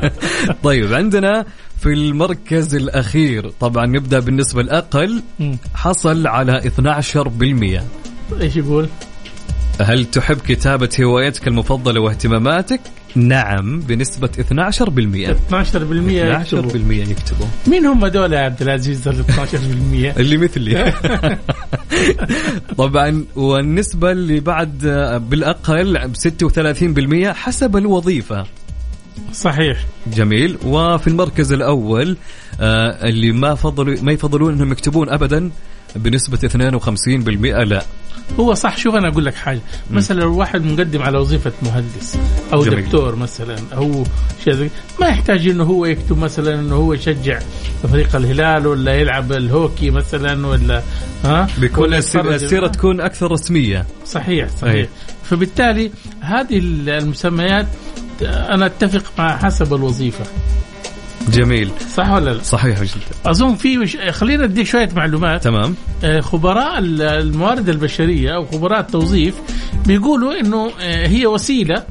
طيب 0.64 0.94
عندنا 0.94 1.44
في 1.80 1.92
المركز 1.92 2.74
الأخير 2.74 3.50
طبعا 3.60 3.86
نبدأ 3.86 4.18
بالنسبة 4.20 4.60
الأقل. 4.60 5.22
حصل 5.74 6.26
على 6.26 6.60
12% 8.32 8.40
إيش 8.40 8.56
يقول؟ 8.56 8.88
هل 9.80 10.04
تحب 10.04 10.36
كتابة 10.36 10.90
هوايتك 11.00 11.48
المفضلة 11.48 12.00
واهتماماتك؟ 12.00 12.80
نعم 13.16 13.80
بنسبة 13.80 14.28
12% 14.28 14.30
12% 14.30 14.40
12% 14.40 15.56
يكتبوا. 16.90 17.46
مين 17.66 17.86
هم 17.86 18.06
دول 18.06 18.32
يا 18.32 18.38
عبد 18.38 18.62
العزيز 18.62 19.08
ال 19.08 19.24
12%؟ 19.24 19.34
اللي 20.20 20.36
مثلي 20.36 20.92
طبعا 22.78 23.24
والنسبة 23.36 24.12
اللي 24.12 24.40
بعد 24.40 24.78
بالأقل 25.30 26.08
ب 26.08 26.16
36% 27.24 27.26
حسب 27.26 27.76
الوظيفة 27.76 28.46
صحيح 29.32 29.86
جميل 30.06 30.58
وفي 30.66 31.06
المركز 31.06 31.52
الأول 31.52 32.16
آه، 32.60 33.08
اللي 33.08 33.32
ما 33.32 33.54
فضلوا 33.54 33.96
ما 34.02 34.12
يفضلون 34.12 34.52
أنهم 34.52 34.72
يكتبون 34.72 35.08
أبدا 35.08 35.50
بنسبة 35.96 36.38
52% 36.38 37.64
لا. 37.64 37.84
هو 38.40 38.54
صح 38.54 38.76
شوف 38.76 38.94
أنا 38.94 39.08
أقول 39.08 39.24
لك 39.24 39.34
حاجة. 39.34 39.60
مثلا 39.90 40.20
لو 40.20 40.38
واحد 40.38 40.64
مقدم 40.64 41.02
على 41.02 41.18
وظيفة 41.18 41.52
مهندس 41.62 42.18
أو 42.52 42.64
جميل. 42.64 42.84
دكتور 42.84 43.16
مثلا 43.16 43.56
أو 43.76 44.04
شيء 44.44 44.52
زي 44.52 44.70
ما 45.00 45.06
يحتاج 45.06 45.48
إنه 45.48 45.64
هو 45.64 45.86
يكتب 45.86 46.18
مثلا 46.18 46.60
إنه 46.60 46.74
هو 46.74 46.92
يشجع 46.92 47.38
فريق 47.82 48.16
الهلال 48.16 48.66
ولا 48.66 48.94
يلعب 48.94 49.32
الهوكي 49.32 49.90
مثلا 49.90 50.46
ولا 50.46 50.82
ها؟ 51.24 51.48
بيكون 51.58 51.94
السيرة 51.94 52.66
تكون 52.66 53.00
أكثر 53.00 53.32
رسمية. 53.32 53.86
صحيح 54.06 54.48
صحيح. 54.48 54.74
أي. 54.74 54.88
فبالتالي 55.24 55.90
هذه 56.20 56.58
المسميات 56.58 57.66
أنا 58.22 58.66
أتفق 58.66 59.12
مع 59.18 59.36
حسب 59.36 59.74
الوظيفة. 59.74 60.24
جميل. 61.30 61.70
صح 61.96 62.10
ولا 62.12 62.30
لا؟ 62.30 62.42
صحيح 62.42 62.82
جدا 62.82 63.30
أظن 63.30 63.54
في 63.54 63.78
وش... 63.78 63.96
خلينا 63.96 64.44
اديك 64.44 64.66
شوية 64.66 64.88
معلومات. 64.96 65.44
تمام. 65.44 65.74
آه، 66.04 66.20
خبراء 66.20 66.78
ال- 66.78 67.02
الموارد 67.02 67.68
البشرية 67.68 68.34
أو 68.34 68.44
خبراء 68.44 68.80
التوظيف 68.80 69.34
بيقولوا 69.86 70.40
إنه 70.40 70.70
آه، 70.80 71.06
هي 71.06 71.26
وسيلة 71.26 71.82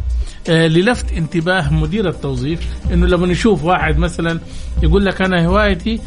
آه، 0.50 0.68
للفت 0.68 1.12
انتباه 1.12 1.74
مدير 1.74 2.10
التوظيف. 2.10 2.60
إنه 2.94 3.08
لما 3.08 3.28
نشوف 3.28 3.64
واحد 3.64 3.98
مثلا 3.98 4.40
يقول 4.84 5.06
لك 5.06 5.22
أنا 5.22 5.46
هوايتي 5.46 6.00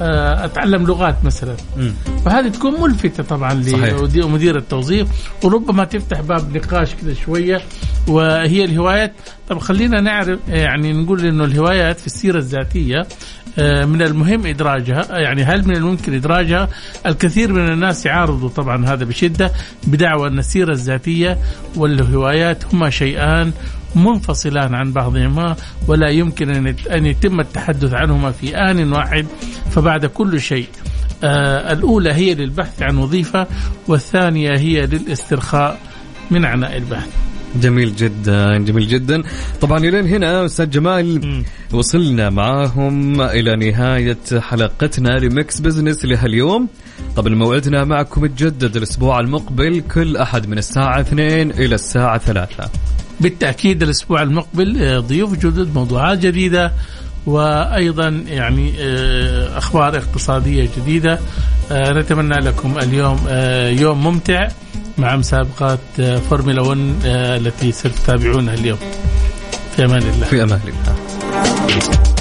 أتعلم 0.00 0.86
لغات 0.86 1.24
مثلا 1.24 1.56
مم. 1.76 1.92
فهذه 2.24 2.48
تكون 2.48 2.80
ملفتة 2.80 3.22
طبعا. 3.22 3.54
لمدير 3.54 4.56
التوظيف 4.56 5.08
وربما 5.44 5.84
تفتح 5.84 6.20
باب 6.20 6.56
نقاش 6.56 6.94
كذا 6.94 7.14
شوية 7.14 7.60
وهي 8.08 8.64
الهوايات 8.64 9.12
طب 9.48 9.58
خلينا 9.58 10.00
نعرف 10.00 10.38
يعني 10.48 10.92
نقول 10.92 11.26
إنه 11.26 11.44
الهوايات 11.44 12.00
في 12.00 12.06
السيرة 12.06 12.38
الذاتية 12.38 12.98
آه، 12.98 13.06
من 13.58 14.02
المهم 14.02 14.46
إدراجها 14.46 15.16
آه، 15.16 15.18
يعني 15.18 15.44
هل 15.44 15.68
من 15.68 15.76
الممكن 15.76 16.14
إدراجها؟ 16.14 16.68
الكثير 17.06 17.52
من 17.52 17.72
الناس 17.72 18.06
يعارضوا 18.06 18.48
طبعا 18.48 18.86
هذا 18.86 19.04
بشدة 19.04 19.52
بدعوى 19.86 20.28
أن 20.28 20.38
السيرة 20.38 20.72
الذاتية 20.72 21.38
والهوايات 21.76 22.74
هما 22.74 22.90
شيئان 22.90 23.52
منفصلان 23.94 24.74
عن 24.74 24.92
بعضهما 24.92 25.56
ولا 25.88 26.08
يمكن 26.08 26.50
أن 26.50 26.74
أن 26.90 27.06
يتم 27.06 27.40
التحدث 27.40 27.94
عنهما 27.94 28.30
في 28.30 28.56
آن 28.56 28.92
واحد. 28.92 29.26
فبعد 29.70 30.06
كل 30.06 30.40
شيء 30.40 30.68
آه 31.24 31.72
الأولى 31.72 32.12
هي 32.12 32.34
للبحث 32.34 32.82
عن 32.82 32.98
وظيفة 32.98 33.46
والثانية 33.88 34.58
هي 34.58 34.86
للاسترخاء 34.86 35.78
من 36.30 36.44
عناء 36.44 36.76
البحث. 36.76 37.27
جميل 37.56 37.96
جدا 37.96 38.58
جميل 38.58 38.88
جدا. 38.88 39.22
طبعا 39.60 39.78
الين 39.78 40.06
هنا 40.06 40.44
أستاذ 40.44 40.70
جمال 40.70 41.26
مم. 41.26 41.44
وصلنا 41.72 42.30
معاهم 42.30 43.20
إلى 43.20 43.56
نهاية 43.56 44.18
حلقتنا 44.40 45.18
ل 45.18 45.29
Mix 45.29 45.60
Business 45.60 46.04
لهاليوم. 46.04 46.68
طبعا 47.16 47.34
موعدنا 47.34 47.84
معكم 47.84 48.24
يتجدد 48.24 48.76
الأسبوع 48.76 49.20
المقبل 49.20 49.80
كل 49.94 50.16
أحد 50.16 50.48
من 50.48 50.58
الساعة 50.58 51.00
2 51.00 51.50
إلى 51.50 51.74
الساعة 51.74 52.18
3 52.18 52.68
بالتأكيد 53.20 53.82
الأسبوع 53.82 54.22
المقبل 54.22 54.82
آه، 54.82 54.98
ضيوف 55.00 55.38
جدد 55.38 55.74
موضوعات 55.74 56.18
جديدة. 56.18 56.72
وأيضا 57.26 58.08
يعني 58.28 58.74
آه، 58.80 59.58
أخبار 59.58 59.96
اقتصادية 59.96 60.68
جديدة. 60.76 61.18
آه، 61.72 61.92
نتمنى 61.92 62.34
لكم 62.34 62.78
اليوم 62.78 63.18
آه، 63.28 63.68
يوم 63.68 64.04
ممتع 64.04 64.48
مع 64.98 65.16
مسابقات 65.16 65.78
فورمولا 66.30 66.62
1 66.62 66.94
آه، 67.04 67.36
التي 67.36 67.72
ستتابعونها 67.72 68.54
اليوم. 68.54 68.78
في 69.76 69.84
أمان 69.84 70.02
الله. 70.02 70.26
في 70.26 70.42
أمان 70.42 70.60
الله. 70.66 72.17